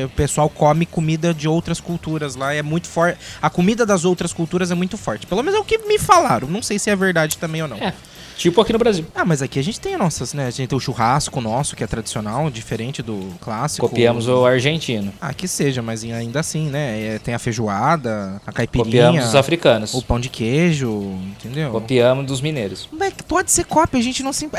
o 0.05 0.09
pessoal 0.09 0.49
come 0.49 0.85
comida 0.85 1.33
de 1.33 1.47
outras 1.47 1.79
culturas 1.79 2.35
lá, 2.35 2.53
é 2.53 2.61
muito 2.61 2.87
forte. 2.87 3.19
A 3.41 3.49
comida 3.49 3.85
das 3.85 4.05
outras 4.05 4.33
culturas 4.33 4.71
é 4.71 4.75
muito 4.75 4.97
forte. 4.97 5.25
Pelo 5.25 5.43
menos 5.43 5.57
é 5.57 5.61
o 5.61 5.65
que 5.65 5.77
me 5.79 5.97
falaram. 5.97 6.47
Não 6.47 6.61
sei 6.61 6.77
se 6.79 6.89
é 6.89 6.95
verdade 6.95 7.37
também 7.37 7.61
ou 7.61 7.67
não. 7.67 7.77
É, 7.77 7.93
tipo 8.37 8.59
aqui 8.61 8.73
no 8.73 8.79
Brasil. 8.79 9.05
Ah, 9.15 9.25
mas 9.25 9.41
aqui 9.41 9.59
a 9.59 9.63
gente 9.63 9.79
tem 9.79 9.97
nossas, 9.97 10.33
né? 10.33 10.47
A 10.47 10.49
gente 10.51 10.67
tem 10.69 10.77
o 10.77 10.79
churrasco 10.79 11.39
nosso, 11.41 11.75
que 11.75 11.83
é 11.83 11.87
tradicional, 11.87 12.49
diferente 12.49 13.01
do 13.01 13.33
clássico. 13.41 13.87
Copiamos 13.87 14.27
o 14.27 14.45
argentino. 14.45 15.13
Ah, 15.21 15.33
que 15.33 15.47
seja, 15.47 15.81
mas 15.81 16.03
ainda 16.03 16.39
assim, 16.39 16.69
né? 16.69 17.15
É, 17.15 17.19
tem 17.19 17.33
a 17.33 17.39
feijoada, 17.39 18.41
a 18.45 18.51
caipirinha, 18.51 18.85
Copiamos 19.07 19.25
os 19.29 19.35
africanos. 19.35 19.93
o 19.93 20.01
pão 20.01 20.19
de 20.19 20.29
queijo, 20.29 20.89
entendeu? 21.39 21.71
Copiamos 21.71 22.25
dos 22.25 22.41
mineiros. 22.41 22.87
Mas 22.91 23.13
pode 23.27 23.51
ser 23.51 23.65
cópia, 23.65 23.99
a 23.99 24.03
gente 24.03 24.23
não 24.23 24.33
se... 24.33 24.49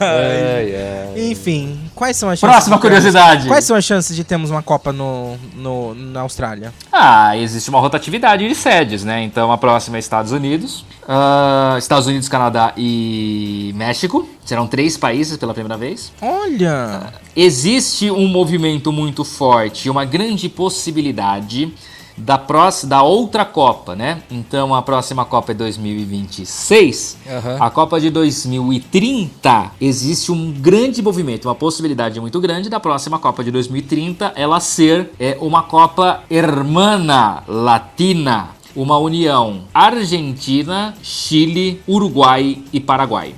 Ai, 0.00 0.74
ai. 0.76 1.30
Enfim, 1.30 1.78
quais 2.04 2.16
são 2.18 2.28
as 2.28 2.38
chances... 2.38 2.54
Próxima 2.54 2.76
de 2.76 2.82
termos- 2.82 3.00
curiosidade. 3.00 3.48
Quais 3.48 3.64
são 3.64 3.76
as 3.76 3.84
chances 3.84 4.14
de 4.14 4.24
termos 4.24 4.50
uma 4.50 4.62
Copa 4.62 4.92
no, 4.92 5.36
no, 5.54 5.94
na 5.94 6.20
Austrália? 6.20 6.72
Ah, 6.92 7.36
existe 7.36 7.70
uma 7.70 7.80
rotatividade 7.80 8.46
de 8.46 8.54
sedes, 8.54 9.04
né? 9.04 9.22
Então 9.22 9.50
a 9.50 9.56
próxima 9.56 9.96
é 9.96 10.00
Estados 10.00 10.30
Unidos, 10.30 10.84
ah, 11.08 11.76
Estados 11.78 12.06
Unidos, 12.06 12.28
Canadá 12.28 12.72
e 12.76 13.72
México. 13.74 14.28
Serão 14.44 14.66
três 14.66 14.98
países 14.98 15.38
pela 15.38 15.54
primeira 15.54 15.78
vez. 15.78 16.12
Olha! 16.20 17.14
Existe 17.34 18.10
um 18.10 18.28
movimento 18.28 18.92
muito 18.92 19.24
forte, 19.24 19.88
uma 19.88 20.04
grande 20.04 20.50
possibilidade 20.50 21.72
da 22.16 22.38
próxima, 22.38 22.90
da 22.90 23.02
outra 23.02 23.44
Copa, 23.44 23.94
né? 23.94 24.22
Então 24.30 24.74
a 24.74 24.82
próxima 24.82 25.24
Copa 25.24 25.52
é 25.52 25.54
2026. 25.54 27.18
Aham. 27.26 27.56
A 27.60 27.70
Copa 27.70 28.00
de 28.00 28.10
2030 28.10 29.72
existe 29.80 30.30
um 30.32 30.52
grande 30.52 31.02
movimento, 31.02 31.46
uma 31.46 31.54
possibilidade 31.54 32.20
muito 32.20 32.40
grande 32.40 32.68
da 32.68 32.80
próxima 32.80 33.18
Copa 33.18 33.42
de 33.42 33.50
2030 33.50 34.32
ela 34.36 34.60
ser 34.60 35.10
é, 35.18 35.36
uma 35.40 35.62
Copa 35.62 36.22
Hermana 36.30 37.42
Latina. 37.46 38.50
Uma 38.76 38.98
união 38.98 39.60
Argentina, 39.72 40.94
Chile, 41.00 41.80
Uruguai 41.86 42.60
e 42.72 42.80
Paraguai. 42.80 43.32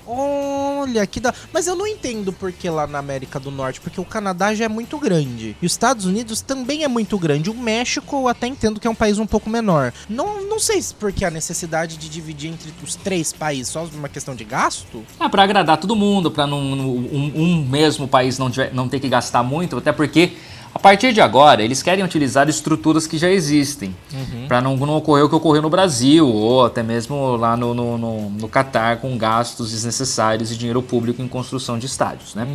Olha, 0.87 1.09
da... 1.21 1.35
Mas 1.53 1.67
eu 1.67 1.75
não 1.75 1.87
entendo 1.87 2.33
por 2.33 2.53
que 2.53 2.69
lá 2.71 2.87
na 2.87 2.99
América 2.99 3.41
do 3.41 3.51
Norte, 3.51 3.81
porque 3.81 4.01
o 4.01 4.05
Canadá 4.05 4.55
já 4.55 4.65
é 4.65 4.69
muito 4.69 4.99
grande. 4.99 5.57
E 5.61 5.67
os 5.67 5.73
Estados 5.73 6.05
Unidos 6.07 6.41
também 6.41 6.85
é 6.85 6.89
muito 6.89 7.19
grande. 7.19 7.51
O 7.51 7.55
México 7.55 8.17
eu 8.17 8.29
até 8.29 8.47
entendo 8.47 8.79
que 8.81 8.87
é 8.87 8.91
um 8.91 8.95
país 8.95 9.19
um 9.19 9.27
pouco 9.27 9.51
menor. 9.51 9.93
Não, 10.09 10.47
não 10.47 10.59
sei 10.59 10.81
se 10.81 10.95
porque 10.95 11.25
a 11.25 11.31
necessidade 11.31 11.97
de 11.97 12.09
dividir 12.09 12.51
entre 12.51 12.73
os 12.83 12.95
três 12.95 13.33
países 13.33 13.73
só 13.73 13.85
uma 13.85 14.09
questão 14.09 14.35
de 14.35 14.45
gasto. 14.45 15.05
É 15.21 15.29
para 15.29 15.43
agradar 15.43 15.77
todo 15.79 15.97
mundo, 15.97 16.31
para 16.31 16.47
um, 16.47 17.33
um 17.35 17.67
mesmo 17.69 18.07
país 18.07 18.39
não, 18.39 18.51
tiver- 18.51 18.73
não 18.73 18.89
ter 18.89 19.01
que 19.01 19.09
gastar 19.09 19.43
muito, 19.43 19.77
até 19.79 19.93
porque 19.93 20.33
a 20.77 20.79
partir 20.79 21.13
de 21.15 21.23
agora 21.23 21.63
eles 21.63 21.83
querem 21.83 22.05
utilizar 22.05 22.49
estruturas 22.51 23.07
que 23.07 23.17
já 23.17 23.31
existem, 23.31 23.97
para 24.47 24.61
não, 24.61 24.77
não 24.77 24.95
ocorrer 24.97 25.25
o 25.25 25.29
que 25.29 25.35
ocorreu 25.35 25.63
no 25.63 25.71
Brasil 25.71 26.29
ou 26.29 26.67
até 26.67 26.83
mesmo 26.83 27.35
lá 27.37 27.57
no, 27.57 27.73
no, 27.73 27.97
no, 27.97 28.31
no 28.31 28.49
Catar 28.49 28.99
com 28.99 29.17
gastos 29.17 29.71
desnecessários 29.71 30.53
e 30.53 30.57
dinheiro 30.57 30.83
público 30.83 31.23
em 31.23 31.27
construção 31.29 31.79
de 31.79 31.87
estádios, 31.87 32.35
né? 32.35 32.47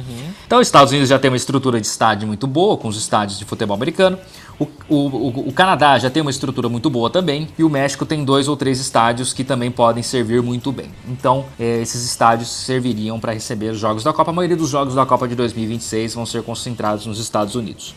Então 0.45 0.59
os 0.59 0.67
Estados 0.67 0.91
Unidos 0.91 1.09
já 1.09 1.17
tem 1.17 1.31
uma 1.31 1.37
estrutura 1.37 1.81
de 1.81 1.87
estádio 1.87 2.27
muito 2.27 2.45
boa 2.45 2.77
com 2.77 2.87
os 2.87 2.95
estádios 2.95 3.39
de 3.39 3.45
futebol 3.45 3.75
americano. 3.75 4.19
O, 4.59 4.67
o, 4.87 4.95
o- 4.95 5.49
o 5.49 5.53
Canadá 5.53 5.97
já 5.97 6.07
tem 6.11 6.21
uma 6.21 6.29
estrutura 6.29 6.69
muito 6.69 6.87
boa 6.87 7.09
também. 7.09 7.47
E 7.57 7.63
o 7.63 7.69
México 7.69 8.05
tem 8.05 8.23
dois 8.23 8.47
ou 8.47 8.55
três 8.55 8.79
estádios 8.79 9.33
que 9.33 9.43
também 9.43 9.71
podem 9.71 10.03
servir 10.03 10.43
muito 10.43 10.71
bem. 10.71 10.91
Então, 11.07 11.45
eh, 11.59 11.79
esses 11.81 12.05
estádios 12.05 12.49
serviriam 12.49 13.19
para 13.19 13.31
receber 13.33 13.71
os 13.71 13.79
jogos 13.79 14.03
da 14.03 14.13
Copa. 14.13 14.29
A 14.29 14.33
maioria 14.33 14.55
dos 14.55 14.69
jogos 14.69 14.93
da 14.93 15.03
Copa 15.03 15.27
de 15.27 15.33
2026 15.33 16.13
vão 16.13 16.27
ser 16.27 16.43
concentrados 16.43 17.07
nos 17.07 17.17
Estados 17.19 17.55
Unidos. 17.55 17.95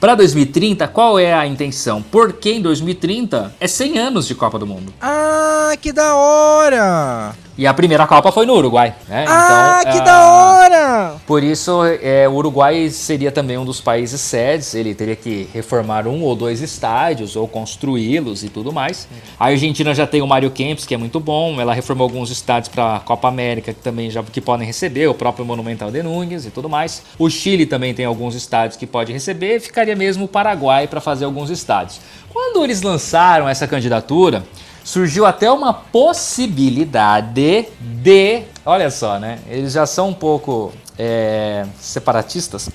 Para 0.00 0.14
2030, 0.14 0.86
qual 0.88 1.18
é 1.18 1.34
a 1.34 1.44
intenção? 1.44 2.00
Porque 2.00 2.52
em 2.52 2.62
2030 2.62 3.54
é 3.58 3.66
100 3.66 3.98
anos 3.98 4.28
de 4.28 4.34
Copa 4.34 4.56
do 4.56 4.66
Mundo. 4.66 4.94
Ah, 5.00 5.72
que 5.80 5.92
da 5.92 6.14
hora! 6.14 7.34
E 7.58 7.66
a 7.66 7.74
primeira 7.74 8.06
Copa 8.06 8.30
foi 8.30 8.46
no 8.46 8.54
Uruguai, 8.54 8.94
né? 9.08 9.24
ah, 9.26 9.80
Então, 9.80 9.92
que 9.92 9.98
ah, 9.98 10.04
da 10.04 10.32
hora! 10.32 11.14
Por 11.26 11.42
isso, 11.42 11.80
é, 12.00 12.28
o 12.28 12.34
Uruguai 12.34 12.88
seria 12.88 13.32
também 13.32 13.58
um 13.58 13.64
dos 13.64 13.80
países 13.80 14.20
sedes. 14.20 14.76
Ele 14.76 14.94
teria 14.94 15.16
que 15.16 15.48
reformar 15.52 16.06
um 16.06 16.22
ou 16.22 16.36
dois 16.36 16.62
estádios 16.62 17.34
ou 17.34 17.48
construí-los 17.48 18.44
e 18.44 18.48
tudo 18.48 18.72
mais. 18.72 19.08
A 19.40 19.46
Argentina 19.46 19.92
já 19.92 20.06
tem 20.06 20.22
o 20.22 20.26
Mário 20.26 20.52
Kempis, 20.52 20.86
que 20.86 20.94
é 20.94 20.96
muito 20.96 21.18
bom. 21.18 21.60
Ela 21.60 21.74
reformou 21.74 22.04
alguns 22.04 22.30
estádios 22.30 22.68
para 22.68 22.94
a 22.94 23.00
Copa 23.00 23.26
América 23.26 23.72
que 23.74 23.80
também 23.80 24.08
já 24.08 24.22
que 24.22 24.40
podem 24.40 24.64
receber, 24.64 25.08
o 25.08 25.14
próprio 25.14 25.44
Monumental 25.44 25.90
de 25.90 26.00
Núñez 26.00 26.46
e 26.46 26.50
tudo 26.50 26.68
mais. 26.68 27.02
O 27.18 27.28
Chile 27.28 27.66
também 27.66 27.92
tem 27.92 28.04
alguns 28.04 28.36
estádios 28.36 28.76
que 28.76 28.86
pode 28.86 29.12
receber. 29.12 29.58
Ficaria 29.58 29.96
mesmo 29.96 30.26
o 30.26 30.28
Paraguai 30.28 30.86
para 30.86 31.00
fazer 31.00 31.24
alguns 31.24 31.50
estádios. 31.50 32.00
Quando 32.32 32.62
eles 32.62 32.82
lançaram 32.82 33.48
essa 33.48 33.66
candidatura, 33.66 34.44
surgiu 34.84 35.26
até 35.26 35.50
uma 35.50 35.72
possibilidade 35.72 37.66
de. 37.80 38.42
Olha 38.64 38.90
só, 38.90 39.18
né? 39.18 39.38
Eles 39.48 39.72
já 39.72 39.86
são 39.86 40.08
um 40.08 40.14
pouco 40.14 40.72
é, 40.98 41.64
separatistas. 41.80 42.68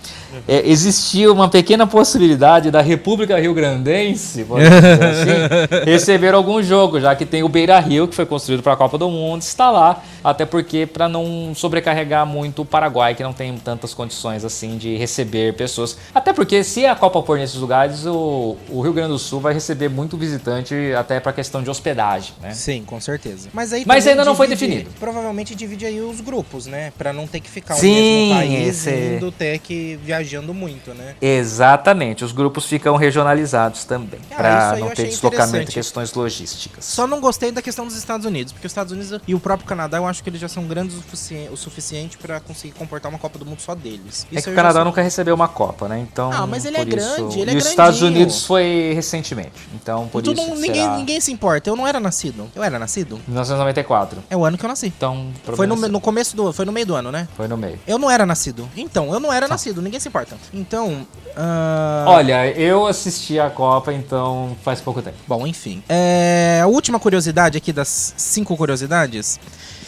É, 0.47 0.67
existia 0.67 1.31
uma 1.31 1.49
pequena 1.49 1.86
possibilidade 1.86 2.71
da 2.71 2.81
República 2.81 3.38
Rio 3.39 3.53
Grandense, 3.53 4.41
assim, 4.41 5.83
receber 5.86 6.33
algum 6.33 6.63
jogo, 6.63 7.01
já 7.01 7.15
que 7.15 7.25
tem 7.25 7.43
o 7.43 7.49
Beira 7.49 7.77
Rio, 7.79 8.07
que 8.07 8.15
foi 8.15 8.25
construído 8.25 8.63
para 8.63 8.73
a 8.73 8.77
Copa 8.77 8.97
do 8.97 9.09
Mundo, 9.09 9.41
está 9.41 9.69
lá. 9.69 10.01
Até 10.23 10.45
porque, 10.45 10.86
para 10.86 11.09
não 11.09 11.51
sobrecarregar 11.53 12.25
muito 12.25 12.62
o 12.62 12.65
Paraguai, 12.65 13.13
que 13.13 13.21
não 13.21 13.33
tem 13.33 13.55
tantas 13.57 13.93
condições 13.93 14.45
assim 14.45 14.77
de 14.77 14.95
receber 14.95 15.53
pessoas. 15.55 15.97
Até 16.15 16.31
porque, 16.31 16.63
se 16.63 16.86
a 16.86 16.95
Copa 16.95 17.21
for 17.21 17.38
nesses 17.38 17.57
lugares, 17.57 18.05
o, 18.05 18.55
o 18.69 18.81
Rio 18.81 18.93
Grande 18.93 19.09
do 19.09 19.19
Sul 19.19 19.41
vai 19.41 19.53
receber 19.53 19.89
muito 19.89 20.15
visitante, 20.15 20.73
até 20.97 21.19
para 21.19 21.33
questão 21.33 21.62
de 21.62 21.69
hospedagem, 21.69 22.33
né? 22.41 22.53
Sim, 22.53 22.83
com 22.86 23.01
certeza. 23.01 23.49
Mas 23.53 23.73
aí 23.73 23.83
Mas 23.86 24.07
ainda 24.07 24.23
não 24.23 24.36
foi 24.36 24.47
definido. 24.47 24.89
Provavelmente 24.99 25.53
divide 25.53 25.86
aí 25.86 25.99
os 25.99 26.21
grupos, 26.21 26.67
né? 26.67 26.93
Pra 26.97 27.12
não 27.12 27.27
ter 27.27 27.41
que 27.41 27.49
ficar 27.49 27.73
Sim, 27.75 28.12
o 28.13 28.17
mesmo 28.28 28.36
país 28.36 28.67
esse- 28.88 29.32
ter 29.38 29.60
que 29.60 29.99
viajando 30.04 30.54
muito, 30.54 30.93
né? 30.93 31.15
Exatamente, 31.21 32.23
os 32.23 32.32
grupos 32.32 32.65
ficam 32.65 32.95
regionalizados 32.95 33.84
também, 33.86 34.19
Ah, 34.32 34.36
para 34.36 34.78
não 34.78 34.89
ter 34.89 35.08
deslocamento 35.08 35.69
e 35.71 35.73
questões 35.73 36.13
logísticas. 36.13 36.86
Só 36.86 37.06
não 37.08 37.19
gostei 37.19 37.52
da 37.52 37.62
questão 37.62 37.86
dos 37.86 37.95
Estados 37.95 38.26
Unidos, 38.26 38.52
porque 38.54 38.67
os 38.67 38.71
Estados 38.71 38.91
Unidos 38.91 39.19
e 39.28 39.34
o 39.36 39.39
próprio 39.39 39.67
Canadá, 39.67 39.97
eu 39.97 40.06
acho 40.06 40.23
que 40.23 40.30
eles 40.30 40.39
já 40.41 40.47
são 40.47 40.63
grandes 40.65 40.95
o, 40.95 41.02
sufici- 41.02 41.47
o 41.52 41.58
suficiente 41.58 42.17
pra 42.17 42.39
conseguir 42.39 42.73
comportar 42.73 43.10
uma 43.12 43.19
Copa 43.19 43.38
do 43.39 43.45
Mundo 43.45 43.60
só 43.62 43.73
deles. 43.76 44.28
É 44.32 44.36
Isso 44.36 44.43
que 44.43 44.49
eu 44.49 44.54
o 44.54 44.56
Canadá 44.56 44.80
sou- 44.80 44.86
nunca 44.86 45.02
recebeu 45.02 45.34
uma 45.36 45.47
Copa, 45.47 45.88
né? 45.88 45.99
Então. 45.99 46.32
Ah, 46.32 46.45
mas 46.47 46.65
ele 46.65 46.78
é 46.78 46.86
grande, 46.86 47.30
isso- 47.30 47.39
ele 47.39 47.52
é 47.52 47.54
E 47.54 47.58
os 47.58 47.65
Estados. 47.65 48.02
Unidos 48.04 48.45
foi 48.45 48.91
recentemente. 48.93 49.52
Então, 49.76 50.08
por 50.08 50.19
Então 50.21 50.34
isso. 50.34 50.41
não- 50.41 50.56
que 50.56 50.62
ninguém, 50.62 50.82
será 50.82 50.97
ninguém 50.97 51.21
se 51.21 51.32
importa. 51.32 51.69
Eu 51.69 51.76
não 51.76 51.88
era 51.88 51.99
nascido. 51.99 52.49
Eu 52.56 52.63
era 52.63 52.78
nascido? 52.80 53.19
1994. 53.28 54.23
É 54.30 54.36
o 54.36 54.43
ano 54.43 54.58
que 54.58 54.65
eu 54.65 54.67
nasci. 54.67 54.88
Então, 54.88 55.32
Foi 55.43 55.65
no, 55.65 55.76
problema 55.76 55.88
no 55.88 56.02
começo 56.02 56.36
do. 56.36 56.52
Foi 56.52 56.65
no 56.65 56.71
meio 56.71 56.86
do 56.86 56.95
ano, 56.95 57.12
né? 57.12 57.28
Foi 57.38 57.47
no 57.47 57.56
meio. 57.56 57.80
Eu 57.88 57.97
não 58.04 58.12
era 58.12 58.26
nascido. 58.26 58.70
Então, 58.76 59.13
eu 59.13 59.20
não 59.20 59.30
Tá. 59.30 59.36
era 59.36 59.48
nascido, 59.48 59.82
ninguém 59.82 60.00
se 60.00 60.08
importa. 60.10 60.36
Então. 60.54 61.08
ah, 61.36 62.06
Olha, 62.08 62.48
eu 62.52 62.86
assisti 62.86 63.39
a 63.39 63.50
Copa, 63.50 63.94
então 63.94 64.56
faz 64.63 64.82
pouco 64.82 65.02
tempo. 65.02 65.18
Bom, 65.28 65.48
enfim. 65.48 65.82
É, 65.89 66.60
a 66.62 66.68
última 66.68 67.00
curiosidade 67.00 67.58
aqui 67.58 67.72
das 67.74 68.13
cinco 68.18 68.56
curiosidades 68.58 69.39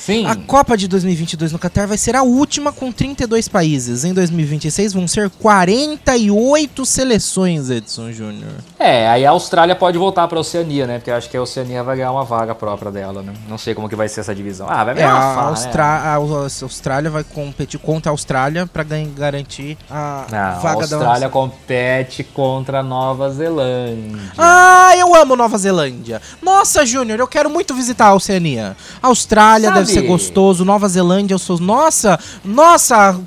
Sim. 0.05 0.25
A 0.27 0.35
Copa 0.35 0.77
de 0.77 0.87
2022 0.87 1.51
no 1.51 1.57
Catar 1.59 1.87
vai 1.87 1.97
ser 1.97 2.15
a 2.15 2.21
última 2.21 2.71
com 2.71 2.91
32 2.91 3.47
países. 3.47 4.03
Em 4.03 4.13
2026 4.13 4.93
vão 4.93 5.07
ser 5.07 5.29
48 5.29 6.85
seleções, 6.85 7.69
Edson 7.69 8.11
Júnior. 8.11 8.51
É, 8.77 9.07
aí 9.09 9.25
a 9.25 9.31
Austrália 9.31 9.75
pode 9.75 9.97
voltar 9.97 10.27
pra 10.27 10.39
Oceania, 10.39 10.85
né? 10.85 10.97
Porque 10.99 11.09
eu 11.09 11.15
acho 11.15 11.29
que 11.29 11.35
a 11.37 11.41
Oceania 11.41 11.81
vai 11.83 11.97
ganhar 11.97 12.11
uma 12.11 12.23
vaga 12.23 12.53
própria 12.53 12.91
dela, 12.91 13.23
né? 13.23 13.33
Não 13.49 13.57
sei 13.57 13.73
como 13.73 13.89
que 13.89 13.95
vai 13.95 14.07
ser 14.07 14.19
essa 14.21 14.35
divisão. 14.35 14.67
Ah, 14.69 14.83
vai 14.83 14.93
É, 14.93 14.97
virar 14.97 15.09
uma 15.15 15.17
a, 15.31 15.35
farra, 15.35 15.47
Austra- 15.49 15.83
a 15.85 16.13
Aus- 16.15 16.63
Austrália 16.63 17.09
vai 17.09 17.23
competir 17.23 17.79
contra 17.79 18.11
a 18.11 18.13
Austrália 18.13 18.67
para 18.67 18.83
garantir 18.83 19.77
a 19.89 20.25
né? 20.29 20.37
Não, 20.37 20.39
a 20.39 20.51
vaga 20.59 20.87
da 20.87 20.95
Austrália 20.97 21.29
compete 21.29 22.23
contra 22.23 22.79
a 22.81 22.83
Nova 22.83 23.31
Zelândia. 23.31 24.21
Ah, 24.37 24.91
eu 24.97 25.15
amo 25.15 25.35
Nova 25.35 25.57
Zelândia. 25.57 26.21
Nossa, 26.41 26.85
Júnior, 26.85 27.19
eu 27.19 27.27
quero 27.27 27.49
muito 27.49 27.73
visitar 27.73 28.07
a 28.07 28.13
Oceania. 28.13 28.75
Austrália 29.01 29.69
Sabe- 29.69 29.79
deve 29.81 29.93
ser 29.95 30.07
gostoso, 30.07 30.65
Nova 30.65 30.87
Zelândia, 30.87 31.33
eu 31.33 31.39
sou. 31.39 31.59
Nossa, 31.59 32.19
nossa, 32.43 33.19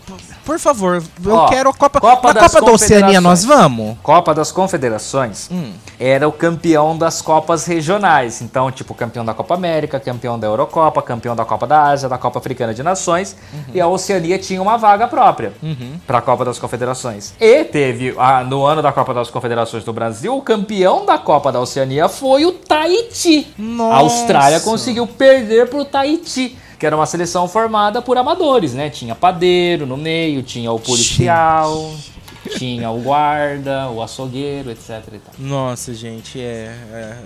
por 0.48 0.58
favor, 0.58 1.02
eu 1.26 1.34
Ó, 1.34 1.46
quero 1.50 1.68
a 1.68 1.74
Copa. 1.74 2.00
Copa 2.00 2.32
na 2.32 2.40
Copa 2.48 2.62
da 2.62 2.72
Oceania 2.72 3.20
nós 3.20 3.44
vamos? 3.44 3.98
Copa 4.02 4.34
das 4.34 4.50
Confederações 4.50 5.46
Hum. 5.50 5.72
era 6.00 6.26
o 6.26 6.32
campeão 6.32 6.96
das 6.96 7.20
Copas 7.20 7.66
regionais. 7.66 8.40
Então, 8.40 8.70
tipo, 8.72 8.94
campeão 8.94 9.26
da 9.26 9.34
Copa 9.34 9.54
América, 9.54 10.00
campeão 10.00 10.38
da 10.38 10.46
Eurocopa, 10.46 11.02
campeão 11.02 11.36
da 11.36 11.44
Copa 11.44 11.66
da 11.66 11.82
Ásia, 11.82 12.08
da 12.08 12.16
Copa 12.16 12.38
Africana 12.38 12.72
de 12.72 12.82
Nações. 12.82 13.36
Uhum. 13.52 13.60
E 13.74 13.80
a 13.80 13.86
Oceania 13.86 14.38
tinha 14.38 14.62
uma 14.62 14.78
vaga 14.78 15.06
própria 15.06 15.52
para 16.06 16.16
a 16.16 16.22
Copa 16.22 16.46
das 16.46 16.58
Confederações. 16.58 17.34
E 17.38 17.64
teve, 17.64 18.14
ah, 18.16 18.42
no 18.42 18.64
ano 18.64 18.80
da 18.80 18.90
Copa 18.90 19.12
das 19.12 19.28
Confederações 19.28 19.84
do 19.84 19.92
Brasil, 19.92 20.34
o 20.34 20.40
campeão 20.40 21.04
da 21.04 21.18
Copa 21.18 21.52
da 21.52 21.60
Oceania 21.60 22.08
foi 22.08 22.46
o 22.46 22.52
Tahiti. 22.52 23.52
Nossa. 23.58 23.94
A 23.94 23.98
Austrália 23.98 24.60
conseguiu 24.60 25.06
perder 25.06 25.68
pro 25.68 25.84
Tahiti. 25.84 26.56
Que 26.78 26.86
era 26.86 26.94
uma 26.96 27.06
seleção 27.06 27.48
formada 27.48 28.00
por 28.00 28.16
amadores, 28.16 28.72
né? 28.72 28.88
Tinha 28.88 29.14
padeiro 29.14 29.84
no 29.84 29.96
meio, 29.96 30.42
tinha 30.42 30.70
o 30.70 30.78
policial, 30.78 31.92
tinha 32.48 32.90
o 32.90 33.00
guarda, 33.00 33.88
o 33.90 34.02
açougueiro, 34.02 34.70
etc. 34.70 35.02
Nossa, 35.38 35.92
gente, 35.94 36.40
é, 36.40 36.74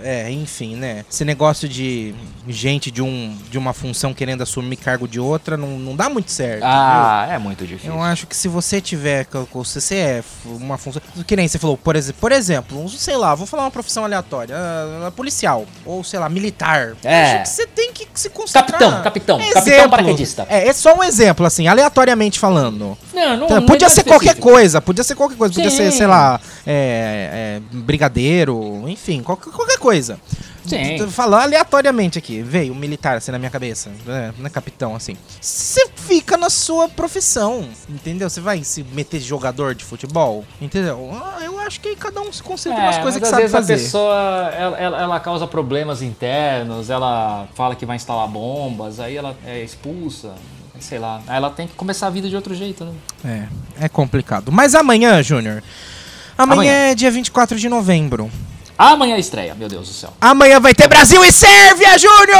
é, 0.03 0.23
é, 0.27 0.31
enfim, 0.31 0.75
né? 0.75 1.05
Esse 1.09 1.23
negócio 1.25 1.67
de 1.67 2.13
gente 2.47 2.91
de, 2.91 3.01
um, 3.01 3.37
de 3.49 3.57
uma 3.57 3.73
função 3.73 4.13
querendo 4.13 4.41
assumir 4.43 4.75
cargo 4.77 5.07
de 5.07 5.19
outra 5.19 5.55
não, 5.57 5.79
não 5.79 5.95
dá 5.95 6.09
muito 6.09 6.31
certo. 6.31 6.63
Ah, 6.63 7.27
é 7.29 7.37
muito 7.37 7.65
difícil. 7.65 7.93
Eu 7.93 8.01
acho 8.01 8.27
que 8.27 8.35
se 8.35 8.47
você 8.47 8.79
tiver 8.81 9.25
com 9.25 9.59
o 9.59 9.65
CCF, 9.65 10.27
uma 10.45 10.77
função. 10.77 11.01
Que 11.25 11.35
nem 11.35 11.47
você 11.47 11.57
falou, 11.59 11.77
por, 11.77 11.95
exe- 11.95 12.13
por 12.13 12.31
exemplo, 12.31 12.87
sei 12.89 13.15
lá, 13.15 13.33
vou 13.35 13.45
falar 13.47 13.63
uma 13.63 13.71
profissão 13.71 14.03
aleatória, 14.03 14.55
ah, 14.57 15.11
policial, 15.15 15.65
ou 15.85 16.03
sei 16.03 16.19
lá, 16.19 16.27
militar. 16.29 16.95
É. 17.03 17.33
Acho 17.35 17.43
que 17.43 17.49
você 17.49 17.67
tem 17.67 17.91
que 17.93 18.07
se 18.13 18.29
concentrar. 18.29 18.65
Capitão, 18.65 19.01
capitão, 19.03 19.37
capitão 19.39 19.61
Exemplo. 19.73 19.89
paraquedista. 19.89 20.45
É, 20.49 20.67
é 20.67 20.73
só 20.73 20.95
um 20.95 21.03
exemplo, 21.03 21.45
assim, 21.45 21.67
aleatoriamente 21.67 22.39
falando. 22.39 22.97
Não, 23.13 23.37
não, 23.37 23.45
Então, 23.45 23.57
não 23.61 23.65
podia 23.65 23.87
é 23.87 23.89
ser 23.89 24.03
qualquer 24.03 24.27
específico. 24.27 24.49
coisa, 24.49 24.81
podia 24.81 25.03
ser 25.03 25.12
qualquer 25.15 25.37
coisa, 25.37 25.53
podia 25.53 25.69
Sim. 25.69 25.77
ser, 25.77 25.91
sei 25.91 26.07
lá, 26.07 26.39
é, 26.65 27.59
é, 27.71 27.77
brigadeiro, 27.77 28.83
enfim, 28.87 29.21
qualquer, 29.21 29.51
qualquer 29.51 29.77
coisa. 29.77 30.19
Sim. 30.65 31.05
Falando 31.09 31.41
aleatoriamente 31.43 32.17
aqui, 32.17 32.41
veio 32.41 32.71
um 32.71 32.75
militar 32.75 33.17
assim 33.17 33.31
na 33.33 33.37
minha 33.37 33.51
cabeça, 33.51 33.91
né, 34.05 34.33
não 34.37 34.45
é 34.45 34.49
capitão 34.49 34.95
assim. 34.95 35.17
Você 35.41 35.89
fica 35.93 36.37
na 36.37 36.49
sua 36.49 36.87
profissão, 36.87 37.67
entendeu? 37.89 38.29
Você 38.29 38.39
vai 38.39 38.63
se 38.63 38.81
meter 38.81 39.19
de 39.19 39.25
jogador 39.25 39.75
de 39.75 39.83
futebol, 39.83 40.45
entendeu? 40.61 41.09
Ah, 41.21 41.39
eu 41.43 41.59
acho 41.59 41.81
que 41.81 41.93
cada 41.97 42.21
um 42.21 42.31
se 42.31 42.41
concentra 42.41 42.79
É, 42.81 42.85
nas 42.85 42.97
coisas 42.97 43.19
que 43.19 43.25
às 43.25 43.29
sabe 43.31 43.41
vezes 43.41 43.55
fazer. 43.57 43.73
a 43.73 43.77
pessoa 43.77 44.51
ela, 44.57 44.77
ela- 44.77 45.01
ela 45.01 45.19
causa 45.19 45.45
problemas 45.45 46.01
internos, 46.01 46.89
ela 46.89 47.45
fala 47.55 47.75
que 47.75 47.85
vai 47.85 47.97
instalar 47.97 48.27
bombas, 48.29 49.01
aí 49.01 49.17
ela 49.17 49.35
é 49.45 49.61
expulsa, 49.61 50.33
sei 50.83 50.99
lá. 50.99 51.21
Ela 51.27 51.49
tem 51.49 51.67
que 51.67 51.73
começar 51.73 52.07
a 52.07 52.09
vida 52.09 52.29
de 52.29 52.35
outro 52.35 52.53
jeito, 52.53 52.85
né? 52.85 52.93
É, 53.79 53.85
é 53.85 53.89
complicado. 53.89 54.51
Mas 54.51 54.75
amanhã, 54.75 55.21
Júnior, 55.23 55.63
amanhã, 56.37 56.53
Amanhã. 56.71 56.71
é 56.91 56.95
dia 56.95 57.09
24 57.09 57.57
de 57.57 57.69
novembro. 57.69 58.29
Amanhã 58.77 59.17
estreia, 59.17 59.53
meu 59.53 59.69
Deus 59.69 59.87
do 59.87 59.93
céu. 59.93 60.13
Amanhã 60.19 60.59
vai 60.59 60.73
ter 60.73 60.87
Brasil 60.87 61.23
e 61.23 61.31
Sérvia, 61.31 61.97
Júnior! 61.97 62.37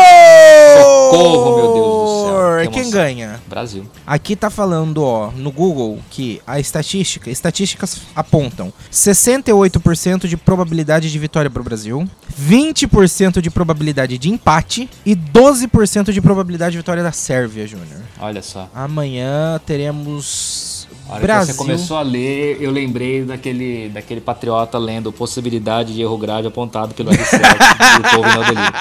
Socorro, 0.77 1.55
meu 1.55 1.73
Deus 1.73 1.87
do 1.87 2.27
céu, 2.27 2.71
que 2.71 2.81
Quem 2.81 2.89
ganha? 2.91 3.41
Brasil. 3.47 3.85
Aqui 4.05 4.35
tá 4.35 4.49
falando, 4.49 5.03
ó, 5.03 5.31
no 5.31 5.51
Google, 5.51 5.99
que 6.09 6.41
a 6.47 6.59
estatística, 6.59 7.29
estatísticas 7.29 8.01
apontam 8.15 8.73
68% 8.91 10.27
de 10.27 10.37
probabilidade 10.37 11.11
de 11.11 11.19
vitória 11.19 11.49
pro 11.49 11.63
Brasil, 11.63 12.07
20% 12.41 13.41
de 13.41 13.49
probabilidade 13.51 14.17
de 14.17 14.29
empate 14.29 14.89
e 15.05 15.15
12% 15.15 16.11
de 16.11 16.21
probabilidade 16.21 16.71
de 16.71 16.77
vitória 16.77 17.03
da 17.03 17.11
Sérvia, 17.11 17.67
Júnior. 17.67 18.01
Olha 18.19 18.41
só. 18.41 18.69
Amanhã 18.73 19.59
teremos 19.65 20.82
A 21.13 21.15
hora 21.15 21.21
que 21.21 21.27
Brasil. 21.27 21.53
você 21.53 21.57
começou 21.57 21.97
a 21.97 22.01
ler, 22.01 22.57
eu 22.59 22.71
lembrei 22.71 23.23
daquele, 23.23 23.89
daquele 23.89 24.19
patriota 24.19 24.79
lendo 24.79 25.11
possibilidade 25.11 25.93
de 25.93 26.01
erro 26.01 26.17
grave 26.17 26.47
apontado 26.47 26.95
pelo 26.95 27.11
R7 27.11 27.39
do 28.15 28.45
delírio. 28.45 28.73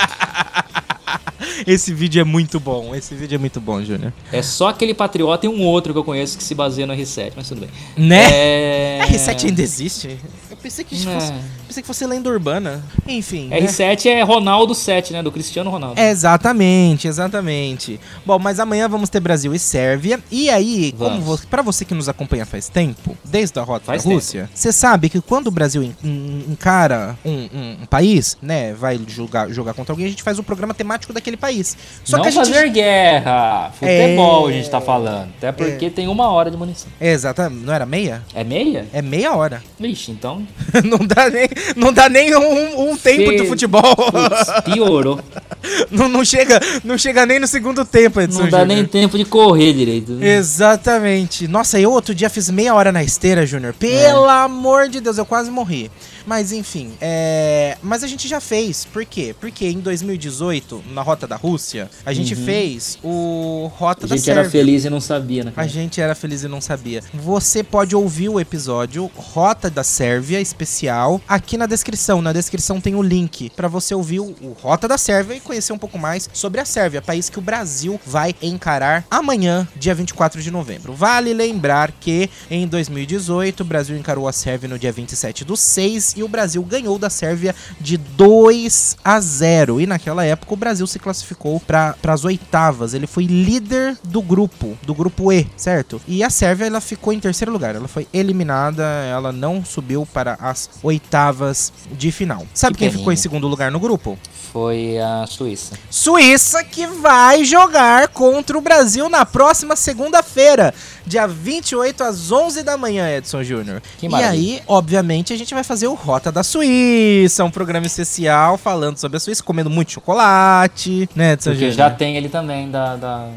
Esse 1.66 1.92
vídeo 1.92 2.20
é 2.20 2.24
muito 2.24 2.58
bom, 2.58 2.94
esse 2.94 3.14
vídeo 3.14 3.34
é 3.36 3.38
muito 3.38 3.60
bom, 3.60 3.82
Júnior. 3.82 4.12
É 4.32 4.40
só 4.42 4.68
aquele 4.68 4.94
patriota 4.94 5.44
e 5.46 5.48
um 5.48 5.62
outro 5.62 5.92
que 5.92 5.98
eu 5.98 6.04
conheço 6.04 6.38
que 6.38 6.42
se 6.42 6.54
baseia 6.54 6.86
no 6.86 6.94
R7, 6.94 7.32
mas 7.36 7.48
tudo 7.48 7.60
bem. 7.60 7.70
Né? 7.96 8.30
É... 8.32 9.00
R7 9.12 9.46
ainda 9.48 9.62
existe? 9.62 10.18
Eu 10.50 10.56
pensei 10.56 10.84
que, 10.84 10.94
É. 10.96 10.98
fosse, 10.98 11.32
pensei 11.72 11.82
que 11.82 11.86
fosse 11.86 12.04
lenda 12.06 12.28
urbana. 12.28 12.82
Enfim. 13.08 13.48
né? 13.48 13.60
R7 13.62 14.06
é 14.06 14.22
Ronaldo 14.22 14.74
7, 14.74 15.12
né? 15.14 15.22
Do 15.22 15.32
Cristiano 15.32 15.70
Ronaldo. 15.70 15.98
Exatamente, 16.00 17.08
exatamente. 17.08 17.98
Bom, 18.26 18.38
mas 18.38 18.60
amanhã 18.60 18.88
vamos 18.88 19.08
ter 19.08 19.20
Brasil 19.20 19.54
e 19.54 19.58
Sérvia. 19.58 20.20
E 20.30 20.50
aí, 20.50 20.92
como 20.92 21.20
Vamos. 21.20 21.44
para 21.46 21.62
você 21.62 21.84
que 21.84 21.94
nos 21.94 22.08
acompanha 22.08 22.44
faz 22.44 22.68
tempo, 22.68 23.16
desde 23.24 23.58
a 23.58 23.62
rota 23.62 23.86
Faz 23.86 24.04
da 24.04 24.10
Rússia, 24.12 24.50
você 24.54 24.70
sabe 24.70 25.08
que 25.08 25.20
quando 25.20 25.46
o 25.46 25.50
Brasil 25.50 25.82
en- 25.82 25.94
en- 26.04 26.44
encara 26.50 27.16
um, 27.24 27.30
um- 27.30 27.76
um 27.82 27.86
país, 27.86 28.36
né, 28.42 28.74
vai 28.74 29.00
jogar, 29.08 29.48
jogar 29.50 29.72
contra 29.72 29.92
alguém, 29.92 30.06
a 30.06 30.10
gente 30.10 30.22
faz 30.22 30.38
o 30.38 30.42
programa 30.42 30.74
temático 30.74 31.12
daquele 31.12 31.36
país. 31.38 31.76
Só 32.04 32.16
não 32.18 32.22
que 32.24 32.28
a 32.28 32.30
gente 32.32 32.44
fazer 32.52 32.68
guerra. 32.70 33.70
Futebol 33.78 34.48
É. 34.48 34.52
a 34.52 34.56
gente 34.56 34.70
tá 34.70 34.80
falando. 34.80 35.30
Até 35.38 35.52
porque 35.52 35.88
tem 35.90 36.06
uma 36.08 36.28
hora 36.30 36.50
de 36.50 36.56
munição. 36.56 36.90
Exatamente, 37.00 37.64
não 37.64 37.72
era 37.72 37.86
meia? 37.86 38.22
É 38.34 38.44
meia? 38.44 38.86
É 38.92 39.00
meia 39.00 39.34
hora. 39.34 39.62
Vixe, 39.78 40.10
então. 40.10 40.46
não 40.84 40.98
dá 40.98 41.30
nem, 41.30 41.48
não 41.76 41.92
dá 41.92 42.08
nem 42.08 42.34
um, 42.36 42.90
um 42.90 42.96
tempo 42.96 43.30
de 43.32 43.38
Fe- 43.40 43.46
futebol. 43.46 43.82
Putz, 43.96 44.62
piorou. 44.74 45.20
não, 45.90 46.08
não 46.08 46.24
chega, 46.24 46.60
não 46.84 46.96
chega 46.98 47.24
nem 47.26 47.38
no 47.38 47.46
segundo 47.46 47.84
tempo, 47.84 48.20
Edson 48.20 48.40
Não 48.42 48.48
dá 48.48 48.60
Júnior. 48.60 48.76
nem 48.76 48.84
tempo 48.86 49.16
de 49.16 49.24
correr 49.24 49.72
direito. 49.72 50.18
Exatamente. 50.22 51.46
Nossa, 51.48 51.78
eu 51.80 51.90
outro 51.92 52.14
dia 52.14 52.28
fiz 52.30 52.48
meia 52.50 52.74
hora 52.74 52.90
na 52.92 53.02
esteira, 53.02 53.44
Júnior. 53.46 53.74
Pelo 53.74 54.28
amor 54.28 54.88
de 54.88 55.00
Deus, 55.00 55.18
eu 55.18 55.26
quase 55.26 55.50
morri. 55.50 55.90
Mas 56.26 56.52
enfim, 56.52 56.92
é... 57.00 57.76
mas 57.82 58.04
a 58.04 58.06
gente 58.06 58.28
já 58.28 58.40
fez. 58.40 58.84
Por 58.84 59.04
quê? 59.04 59.34
Porque 59.40 59.66
em 59.66 59.80
2018, 59.80 60.84
na 60.92 61.02
Rota 61.02 61.26
da 61.26 61.36
Rússia, 61.36 61.90
a 62.04 62.12
gente 62.12 62.34
fez 62.34 62.98
o 63.02 63.70
Rota 63.76 64.06
A 64.06 64.08
da 64.08 64.16
gente 64.16 64.30
era 64.30 64.42
Sérvia. 64.42 64.60
feliz 64.60 64.84
e 64.84 64.90
não 64.90 65.00
sabia, 65.00 65.44
né? 65.44 65.52
A 65.56 65.66
gente 65.66 66.00
era 66.00 66.14
feliz 66.14 66.42
e 66.42 66.48
não 66.48 66.60
sabia. 66.60 67.02
Você 67.14 67.62
pode 67.62 67.94
ouvir 67.96 68.28
o 68.28 68.38
episódio 68.38 69.10
Rota 69.16 69.70
da 69.70 69.84
Sérvia 69.84 70.40
especial 70.40 71.20
aqui 71.28 71.56
na 71.56 71.66
descrição. 71.66 72.20
Na 72.20 72.32
descrição 72.32 72.80
tem 72.80 72.94
o 72.94 73.02
link 73.02 73.50
pra 73.50 73.68
você 73.68 73.94
ouvir 73.94 74.20
o 74.20 74.32
o 74.40 74.52
Rota 74.52 74.88
da 74.88 74.98
Sérvia 74.98 75.36
e 75.36 75.40
conhecer 75.40 75.72
um 75.72 75.78
pouco 75.78 75.98
mais 75.98 76.28
sobre 76.32 76.60
a 76.60 76.64
Sérvia, 76.64 77.02
país 77.02 77.28
que 77.28 77.38
o 77.38 77.42
Brasil 77.42 78.00
vai 78.06 78.34
encarar 78.42 79.04
amanhã, 79.10 79.66
dia 79.76 79.94
24 79.94 80.42
de 80.42 80.50
novembro. 80.50 80.92
Vale 80.92 81.32
lembrar 81.32 81.92
que 81.92 82.28
em 82.50 82.66
2018 82.66 83.60
o 83.60 83.64
Brasil 83.64 83.96
encarou 83.96 84.28
a 84.28 84.32
Sérvia 84.32 84.68
no 84.68 84.78
dia 84.78 84.92
27 84.92 85.44
do 85.44 85.56
6 85.56 86.11
e 86.16 86.22
o 86.22 86.28
Brasil 86.28 86.62
ganhou 86.62 86.98
da 86.98 87.10
Sérvia 87.10 87.54
de 87.80 87.96
2 87.96 88.96
a 89.04 89.20
0. 89.20 89.80
E 89.80 89.86
naquela 89.86 90.24
época 90.24 90.54
o 90.54 90.56
Brasil 90.56 90.86
se 90.86 90.98
classificou 90.98 91.60
para 91.60 91.96
as 92.02 92.24
oitavas. 92.24 92.94
Ele 92.94 93.06
foi 93.06 93.24
líder 93.24 93.96
do 94.04 94.22
grupo, 94.22 94.76
do 94.82 94.94
grupo 94.94 95.32
E, 95.32 95.46
certo? 95.56 96.00
E 96.06 96.22
a 96.22 96.30
Sérvia 96.30 96.66
ela 96.66 96.80
ficou 96.80 97.12
em 97.12 97.20
terceiro 97.20 97.52
lugar. 97.52 97.74
Ela 97.74 97.88
foi 97.88 98.06
eliminada, 98.12 98.82
ela 98.84 99.32
não 99.32 99.64
subiu 99.64 100.06
para 100.12 100.36
as 100.40 100.70
oitavas 100.82 101.72
de 101.92 102.10
final. 102.10 102.46
Sabe 102.54 102.74
Que 102.74 102.80
quem 102.80 102.90
ficou 102.90 103.12
em 103.12 103.16
segundo 103.16 103.46
lugar 103.48 103.70
no 103.70 103.80
grupo? 103.80 104.18
Foi 104.52 104.98
a 104.98 105.26
Suíça. 105.26 105.78
Suíça 105.88 106.62
que 106.62 106.86
vai 106.86 107.42
jogar 107.42 108.08
contra 108.08 108.58
o 108.58 108.60
Brasil 108.60 109.08
na 109.08 109.24
próxima 109.24 109.74
segunda-feira, 109.74 110.74
dia 111.06 111.26
28 111.26 112.04
às 112.04 112.30
11 112.30 112.62
da 112.62 112.76
manhã, 112.76 113.08
Edson 113.16 113.42
Júnior. 113.42 113.82
E 114.02 114.14
aí, 114.14 114.62
obviamente, 114.66 115.32
a 115.32 115.38
gente 115.38 115.54
vai 115.54 115.64
fazer 115.64 115.86
o 115.86 115.94
Rota 115.94 116.30
da 116.30 116.42
Suíça, 116.42 117.42
um 117.44 117.50
programa 117.50 117.86
especial 117.86 118.58
falando 118.58 118.98
sobre 118.98 119.16
a 119.16 119.20
Suíça, 119.20 119.42
comendo 119.42 119.70
muito 119.70 119.92
chocolate, 119.92 121.08
né, 121.14 121.32
Edson 121.32 121.50
Porque 121.50 121.70
Júnior? 121.70 121.76
já 121.76 121.90
tem 121.90 122.18
ele 122.18 122.28
também 122.28 122.70
da, 122.70 122.96
da, 122.96 123.28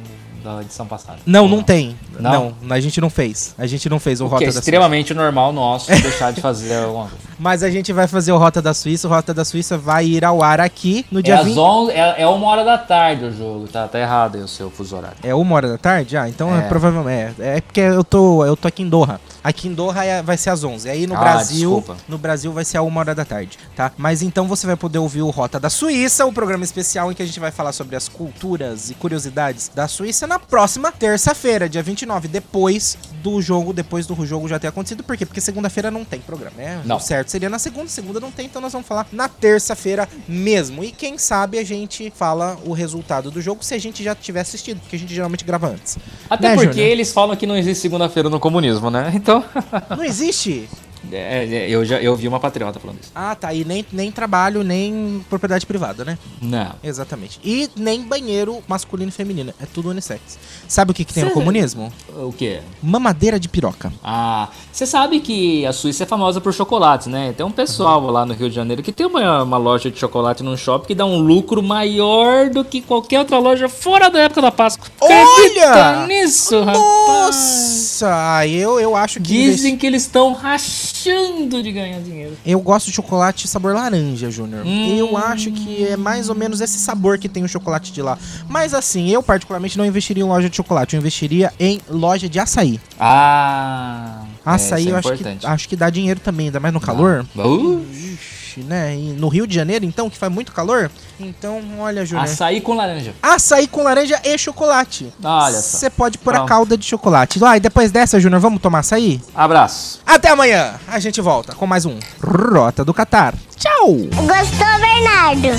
da 0.45 0.61
edição 0.61 0.85
passada. 0.85 1.17
Não, 1.25 1.43
Ou 1.43 1.49
não 1.49 1.63
tem. 1.63 1.95
Não? 2.19 2.53
Não? 2.61 2.75
a 2.75 2.79
gente 2.79 3.01
não 3.01 3.09
fez. 3.09 3.53
A 3.57 3.65
gente 3.65 3.89
não 3.89 3.99
fez 3.99 4.21
o 4.21 4.25
O 4.25 4.27
que 4.27 4.33
Rota 4.33 4.43
é 4.43 4.47
da 4.47 4.51
Suíça. 4.53 4.59
extremamente 4.59 5.13
normal 5.13 5.51
nosso 5.51 5.87
deixar 6.01 6.31
de 6.31 6.39
fazer 6.39 6.75
alguma 6.75 7.07
coisa. 7.07 7.25
Mas 7.37 7.63
a 7.63 7.69
gente 7.69 7.91
vai 7.91 8.07
fazer 8.07 8.31
o 8.31 8.37
Rota 8.37 8.61
da 8.61 8.73
Suíça. 8.73 9.07
O 9.07 9.11
Rota 9.11 9.33
da 9.33 9.43
Suíça 9.43 9.77
vai 9.77 10.05
ir 10.05 10.23
ao 10.23 10.41
ar 10.41 10.61
aqui 10.61 11.05
no 11.11 11.19
É, 11.19 11.23
dia 11.23 11.39
às 11.39 11.45
20. 11.45 11.57
11, 11.57 11.91
é, 11.91 12.21
é 12.21 12.27
uma 12.27 12.47
hora 12.47 12.63
da 12.63 12.77
tarde 12.77 13.25
o 13.25 13.31
jogo, 13.35 13.67
tá, 13.67 13.87
tá 13.87 13.99
errado 13.99 14.35
aí 14.35 14.41
o 14.41 14.47
seu 14.47 14.69
fuso 14.69 14.95
horário. 14.95 15.17
É 15.23 15.33
uma 15.35 15.55
hora 15.55 15.67
da 15.67 15.77
tarde? 15.77 16.15
Ah, 16.15 16.29
então 16.29 16.55
é. 16.55 16.59
É. 16.59 16.61
provavelmente. 16.61 17.41
É, 17.41 17.57
é 17.57 17.61
porque 17.61 17.81
eu 17.81 18.03
tô, 18.03 18.45
eu 18.45 18.55
tô 18.55 18.67
aqui 18.67 18.83
em 18.83 18.87
Doha. 18.89 19.19
Aqui 19.45 19.67
em 19.67 19.73
Doha 19.75 20.03
é- 20.03 20.23
vai 20.23 20.37
ser 20.37 20.49
às 20.49 20.63
11. 20.63 20.89
Aí 20.89 21.05
no 21.05 21.15
Ah, 21.15 21.19
Brasil, 21.19 21.69
desculpa. 21.79 21.97
no 22.09 22.17
Brasil 22.17 22.51
vai 22.51 22.65
ser 22.65 22.77
a 22.77 22.81
uma 22.81 22.99
hora 22.99 23.13
da 23.13 23.23
tarde, 23.23 23.59
tá? 23.75 23.91
Mas 23.95 24.23
então 24.23 24.47
você 24.47 24.65
vai 24.65 24.75
poder 24.75 24.97
ouvir 24.97 25.21
o 25.21 25.29
Rota 25.29 25.59
da 25.59 25.69
Suíça, 25.69 26.25
o 26.25 26.33
programa 26.33 26.63
especial 26.63 27.11
em 27.11 27.13
que 27.15 27.21
a 27.21 27.25
gente 27.27 27.39
vai 27.39 27.51
falar 27.51 27.71
sobre 27.71 27.95
as 27.95 28.09
culturas 28.09 28.89
e 28.89 28.95
curiosidades 28.95 29.69
da 29.75 29.87
Suíça 29.87 30.25
na 30.25 30.39
próxima 30.39 30.91
terça-feira, 30.91 31.69
dia 31.69 31.83
29, 31.83 32.27
depois 32.27 32.97
do 33.25 33.41
jogo, 33.41 33.73
depois 33.73 34.05
do 34.05 34.23
jogo 34.23 34.47
já 34.47 34.59
ter 34.59 34.67
acontecido. 34.67 35.03
Por 35.03 35.17
quê? 35.17 35.25
Porque 35.25 35.41
segunda-feira 35.41 35.89
não 35.89 36.05
tem 36.05 36.19
programa, 36.19 36.55
né? 36.55 36.81
Não. 36.85 36.97
O 36.97 36.99
certo 36.99 37.29
seria 37.29 37.49
na 37.49 37.57
segunda, 37.57 37.87
segunda 37.89 38.19
não 38.19 38.29
tem, 38.29 38.45
então 38.45 38.61
nós 38.61 38.71
vamos 38.71 38.87
falar 38.87 39.07
na 39.11 39.27
terça-feira 39.27 40.07
mesmo. 40.27 40.83
E 40.83 40.91
quem 40.91 41.17
sabe 41.17 41.57
a 41.57 41.63
gente 41.63 42.13
fala 42.15 42.55
o 42.63 42.71
resultado 42.71 43.31
do 43.31 43.41
jogo 43.41 43.65
se 43.65 43.73
a 43.73 43.79
gente 43.79 44.03
já 44.03 44.13
tiver 44.13 44.41
assistido, 44.41 44.79
porque 44.79 44.95
a 44.95 44.99
gente 44.99 45.13
geralmente 45.13 45.43
grava 45.43 45.69
antes. 45.69 45.97
Até 46.29 46.49
Né, 46.49 46.55
porque 46.55 46.73
Júnior? 46.73 46.87
eles 46.87 47.11
falam 47.11 47.35
que 47.35 47.47
não 47.47 47.57
existe 47.57 47.81
segunda-feira 47.81 48.29
no 48.29 48.39
comunismo, 48.39 48.91
né? 48.91 49.11
Então. 49.15 49.43
Não 49.89 50.03
existe? 50.03 50.69
É, 51.11 51.45
é, 51.45 51.69
eu 51.69 51.83
já 51.85 51.99
eu 52.01 52.15
vi 52.15 52.27
uma 52.27 52.39
patriota 52.39 52.79
falando 52.79 52.99
isso. 53.01 53.11
Ah, 53.15 53.35
tá. 53.35 53.53
E 53.53 53.63
nem, 53.65 53.85
nem 53.91 54.11
trabalho, 54.11 54.63
nem 54.63 55.23
propriedade 55.29 55.65
privada, 55.65 56.03
né? 56.05 56.17
Não. 56.41 56.73
Exatamente. 56.83 57.39
E 57.43 57.69
nem 57.75 58.01
banheiro 58.03 58.61
masculino 58.67 59.09
e 59.09 59.11
feminino. 59.11 59.53
É 59.61 59.65
tudo 59.65 59.89
unissex. 59.89 60.37
Sabe 60.67 60.91
o 60.91 60.93
que, 60.93 61.05
que 61.05 61.13
tem 61.13 61.23
no 61.23 61.29
Cê- 61.29 61.33
comunismo? 61.33 61.91
O 62.15 62.31
quê? 62.33 62.61
Mamadeira 62.81 63.39
de 63.39 63.47
piroca. 63.49 63.91
Ah, 64.03 64.49
você 64.75 64.85
sabe 64.85 65.21
que 65.21 65.65
a 65.65 65.71
Suíça 65.71 66.03
é 66.03 66.05
famosa 66.05 66.41
por 66.41 66.53
chocolates, 66.53 67.07
né? 67.07 67.31
Tem 67.31 67.45
um 67.45 67.51
pessoal 67.51 68.05
lá 68.11 68.25
no 68.25 68.33
Rio 68.33 68.49
de 68.49 68.55
Janeiro 68.55 68.83
que 68.83 68.91
tem 68.91 69.05
uma, 69.05 69.41
uma 69.41 69.57
loja 69.57 69.89
de 69.89 69.97
chocolate 69.97 70.43
num 70.43 70.57
shopping 70.57 70.87
que 70.87 70.93
dá 70.93 71.05
um 71.05 71.17
lucro 71.17 71.63
maior 71.63 72.49
do 72.49 72.61
que 72.65 72.81
qualquer 72.81 73.19
outra 73.19 73.39
loja 73.39 73.69
fora 73.69 74.09
da 74.09 74.19
época 74.19 74.41
da 74.41 74.51
Páscoa. 74.51 74.89
Olha! 74.99 76.05
Nisso, 76.07 76.59
rapaz? 76.59 76.77
Nossa! 76.77 78.47
Eu, 78.47 78.77
eu 78.77 78.97
acho 78.97 79.21
que. 79.21 79.31
Dizem 79.31 79.77
que 79.77 79.87
eles 79.87 80.01
estão 80.01 80.33
rachando 80.33 81.63
de 81.63 81.71
ganhar 81.71 82.01
dinheiro. 82.01 82.37
Eu 82.45 82.59
gosto 82.59 82.87
de 82.87 82.91
chocolate 82.91 83.47
sabor 83.47 83.73
laranja, 83.73 84.29
Júnior. 84.29 84.65
Hum. 84.65 84.97
Eu 84.97 85.15
acho 85.15 85.53
que 85.53 85.87
é 85.87 85.95
mais 85.95 86.27
ou 86.27 86.35
menos 86.35 86.59
esse 86.59 86.79
sabor 86.79 87.17
que 87.17 87.29
tem 87.29 87.45
o 87.45 87.47
chocolate 87.47 87.93
de 87.93 88.01
lá. 88.01 88.17
Mas 88.49 88.73
assim, 88.73 89.09
eu 89.09 89.23
particularmente 89.23 89.77
não 89.77 89.85
investiria 89.85 90.21
em 90.21 90.27
loja 90.27 90.49
de 90.49 90.57
chocolate. 90.57 90.97
Eu 90.97 90.99
investiria 90.99 91.53
em 91.57 91.79
loja 91.89 92.27
de 92.27 92.41
açaí. 92.41 92.77
Ah. 92.99 94.25
Açaí 94.45 94.81
isso 94.81 94.89
é 94.89 94.91
eu 94.93 94.97
acho 94.97 95.07
que, 95.09 95.13
importante. 95.15 95.47
acho 95.47 95.69
que 95.69 95.75
dá 95.75 95.89
dinheiro 95.89 96.19
também, 96.19 96.47
ainda 96.47 96.59
mais 96.59 96.73
no 96.73 96.79
calor. 96.79 97.25
Uh, 97.35 97.83
Ixi, 97.91 98.59
né? 98.61 98.95
E 98.95 99.13
no 99.13 99.27
Rio 99.27 99.47
de 99.47 99.55
Janeiro, 99.55 99.83
então, 99.85 100.09
que 100.09 100.17
faz 100.17 100.31
muito 100.31 100.51
calor. 100.51 100.89
Então, 101.19 101.61
olha, 101.79 102.05
Júnior. 102.05 102.25
açaí 102.25 102.61
com 102.61 102.73
laranja. 102.75 103.13
Açaí 103.21 103.67
com 103.67 103.83
laranja 103.83 104.19
e 104.23 104.37
chocolate. 104.37 105.11
Olha 105.23 105.53
só. 105.61 105.77
Você 105.77 105.89
pode 105.89 106.17
pôr 106.17 106.33
a 106.33 106.37
Pronto. 106.37 106.49
calda 106.49 106.77
de 106.77 106.85
chocolate. 106.85 107.39
Ah, 107.43 107.57
e 107.57 107.59
depois 107.59 107.91
dessa, 107.91 108.19
Júnior, 108.19 108.39
vamos 108.41 108.61
tomar 108.61 108.79
açaí? 108.79 109.19
Abraço. 109.33 109.99
Até 110.05 110.29
amanhã! 110.29 110.75
A 110.87 110.99
gente 110.99 111.19
volta 111.21 111.53
com 111.55 111.65
mais 111.65 111.85
um 111.85 111.97
Rota 112.23 112.83
do 112.85 112.93
Catar. 112.93 113.33
Tchau! 113.57 113.87
Gostou, 113.95 114.79
Bernardo? 114.79 115.49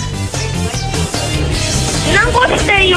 Não 2.15 2.33
gostei. 2.33 2.95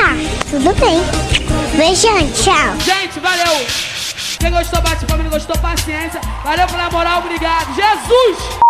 Ah, 0.00 0.14
tudo 0.50 0.74
bem. 0.80 1.00
Beijão, 1.76 2.30
tchau. 2.32 2.78
Gente, 2.80 3.20
valeu. 3.20 3.93
Quem 4.44 4.52
gostou, 4.52 4.82
bate 4.82 5.06
não 5.22 5.30
gostou, 5.30 5.56
paciência. 5.56 6.20
Valeu 6.44 6.66
pela 6.66 6.90
moral, 6.90 7.20
obrigado. 7.20 7.74
Jesus! 7.74 8.63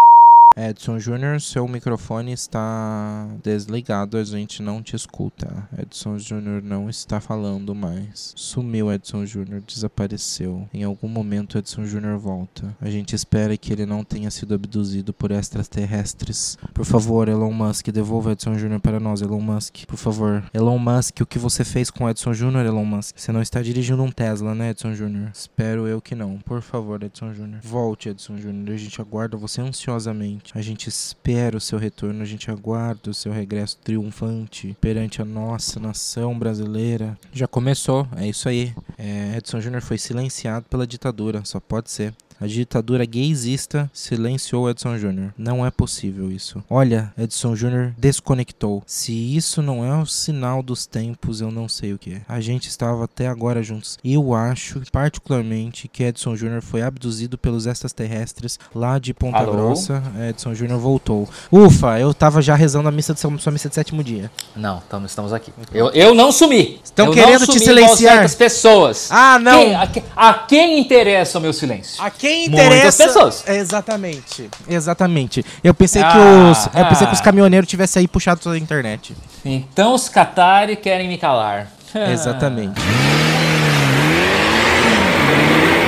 Edson 0.56 1.00
Júnior, 1.00 1.40
seu 1.40 1.66
microfone 1.66 2.32
está 2.32 3.26
desligado, 3.42 4.16
a 4.16 4.22
gente 4.22 4.62
não 4.62 4.80
te 4.82 4.94
escuta. 4.94 5.68
Edson 5.76 6.16
Júnior 6.16 6.62
não 6.62 6.88
está 6.88 7.20
falando 7.20 7.74
mais. 7.74 8.32
Sumiu 8.36 8.92
Edson 8.92 9.26
Júnior, 9.26 9.62
desapareceu. 9.66 10.68
Em 10.72 10.84
algum 10.84 11.08
momento 11.08 11.58
Edson 11.58 11.84
Júnior 11.84 12.18
volta. 12.18 12.76
A 12.80 12.88
gente 12.88 13.16
espera 13.16 13.56
que 13.56 13.72
ele 13.72 13.84
não 13.84 14.04
tenha 14.04 14.30
sido 14.30 14.54
abduzido 14.54 15.12
por 15.12 15.32
extraterrestres. 15.32 16.56
Por 16.72 16.84
favor, 16.84 17.28
Elon 17.28 17.52
Musk, 17.52 17.88
devolva 17.88 18.32
Edson 18.32 18.56
Júnior 18.56 18.80
para 18.80 19.00
nós, 19.00 19.22
Elon 19.22 19.40
Musk. 19.40 19.86
Por 19.86 19.96
favor. 19.96 20.44
Elon 20.54 20.78
Musk, 20.78 21.20
o 21.20 21.26
que 21.26 21.38
você 21.38 21.64
fez 21.64 21.90
com 21.90 22.08
Edson 22.08 22.32
Júnior, 22.32 22.64
Elon 22.64 22.84
Musk? 22.84 23.18
Você 23.18 23.32
não 23.32 23.42
está 23.42 23.60
dirigindo 23.60 24.02
um 24.02 24.10
Tesla, 24.10 24.54
né, 24.54 24.70
Edson 24.70 24.94
Júnior? 24.94 25.30
Espero 25.34 25.88
eu 25.88 26.00
que 26.00 26.14
não. 26.14 26.38
Por 26.38 26.62
favor, 26.62 27.02
Edson 27.02 27.32
Júnior. 27.32 27.60
Volte, 27.60 28.10
Edson 28.10 28.36
Júnior. 28.36 28.72
A 28.72 28.78
gente 28.78 29.00
aguarda 29.00 29.36
você 29.36 29.60
ansiosamente. 29.60 30.43
A 30.52 30.60
gente 30.60 30.88
espera 30.88 31.56
o 31.56 31.60
seu 31.60 31.78
retorno, 31.78 32.22
a 32.22 32.26
gente 32.26 32.50
aguarda 32.50 33.10
o 33.10 33.14
seu 33.14 33.32
regresso 33.32 33.78
triunfante 33.82 34.76
perante 34.80 35.22
a 35.22 35.24
nossa 35.24 35.78
nação 35.80 36.38
brasileira. 36.38 37.16
Já 37.32 37.46
começou, 37.46 38.06
é 38.16 38.26
isso 38.26 38.48
aí. 38.48 38.74
É, 38.98 39.36
Edson 39.36 39.60
Júnior 39.60 39.82
foi 39.82 39.98
silenciado 39.98 40.66
pela 40.68 40.86
ditadura, 40.86 41.42
só 41.44 41.60
pode 41.60 41.90
ser. 41.90 42.14
A 42.40 42.46
ditadura 42.46 43.04
gaysista 43.04 43.90
silenciou 43.92 44.68
Edson 44.68 44.98
Júnior. 44.98 45.32
Não 45.38 45.64
é 45.64 45.70
possível 45.70 46.30
isso. 46.30 46.62
Olha, 46.68 47.12
Edson 47.16 47.54
Júnior 47.56 47.92
desconectou. 47.96 48.82
Se 48.86 49.12
isso 49.36 49.62
não 49.62 49.84
é 49.84 49.96
o 50.00 50.06
sinal 50.06 50.62
dos 50.62 50.84
tempos, 50.86 51.40
eu 51.40 51.50
não 51.50 51.68
sei 51.68 51.92
o 51.92 51.98
que 51.98 52.14
é. 52.14 52.22
A 52.28 52.40
gente 52.40 52.68
estava 52.68 53.04
até 53.04 53.26
agora 53.28 53.62
juntos. 53.62 53.98
Eu 54.04 54.34
acho, 54.34 54.80
particularmente, 54.92 55.88
que 55.88 56.02
Edson 56.02 56.36
Júnior 56.36 56.60
foi 56.60 56.82
abduzido 56.82 57.38
pelos 57.38 57.66
extraterrestres 57.66 58.58
lá 58.74 58.98
de 58.98 59.14
Ponta 59.14 59.38
Alô? 59.38 59.52
Grossa. 59.52 60.02
Edson 60.28 60.54
Júnior 60.54 60.78
voltou. 60.80 61.28
Ufa, 61.50 61.98
eu 62.00 62.12
tava 62.12 62.42
já 62.42 62.54
rezando 62.54 62.88
a 62.88 62.92
missa 62.92 63.14
de 63.14 63.20
sua 63.20 63.30
missa 63.30 63.68
de 63.68 63.74
sétimo 63.74 64.02
dia. 64.02 64.30
Não, 64.56 64.82
tamo, 64.88 65.06
estamos 65.06 65.32
aqui. 65.32 65.52
Eu, 65.72 65.90
eu 65.92 66.14
não 66.14 66.30
sumi. 66.32 66.80
Estão 66.84 67.06
Eu 67.06 67.12
querendo 67.12 67.46
te 67.46 67.58
silenciar. 67.58 68.14
certas 68.14 68.34
pessoas. 68.34 69.08
Ah, 69.10 69.38
não. 69.38 69.58
Quem- 69.88 70.04
a, 70.16 70.30
a 70.30 70.34
quem 70.34 70.78
interessa 70.80 71.38
o 71.38 71.40
meu 71.40 71.52
silêncio? 71.52 72.02
A 72.02 72.10
quem 72.24 72.48
Muitas 72.48 72.66
interessa. 72.66 73.06
pessoas. 73.06 73.44
Exatamente. 73.46 74.48
Exatamente. 74.66 75.44
Eu 75.62 75.74
pensei 75.74 76.02
que 76.02 76.08
Ah, 76.08 76.50
os. 76.50 76.66
Eu 76.74 76.86
pensei 76.86 77.06
que 77.06 77.12
os 77.12 77.20
ah. 77.20 77.22
caminhoneiros 77.22 77.68
tivessem 77.68 78.00
aí 78.00 78.08
puxado 78.08 78.40
toda 78.40 78.56
a 78.56 78.58
internet. 78.58 79.14
Então 79.44 79.92
os 79.92 80.08
Qatari 80.08 80.76
querem 80.76 81.06
me 81.06 81.18
calar. 81.18 81.70
Exatamente. 82.10 82.80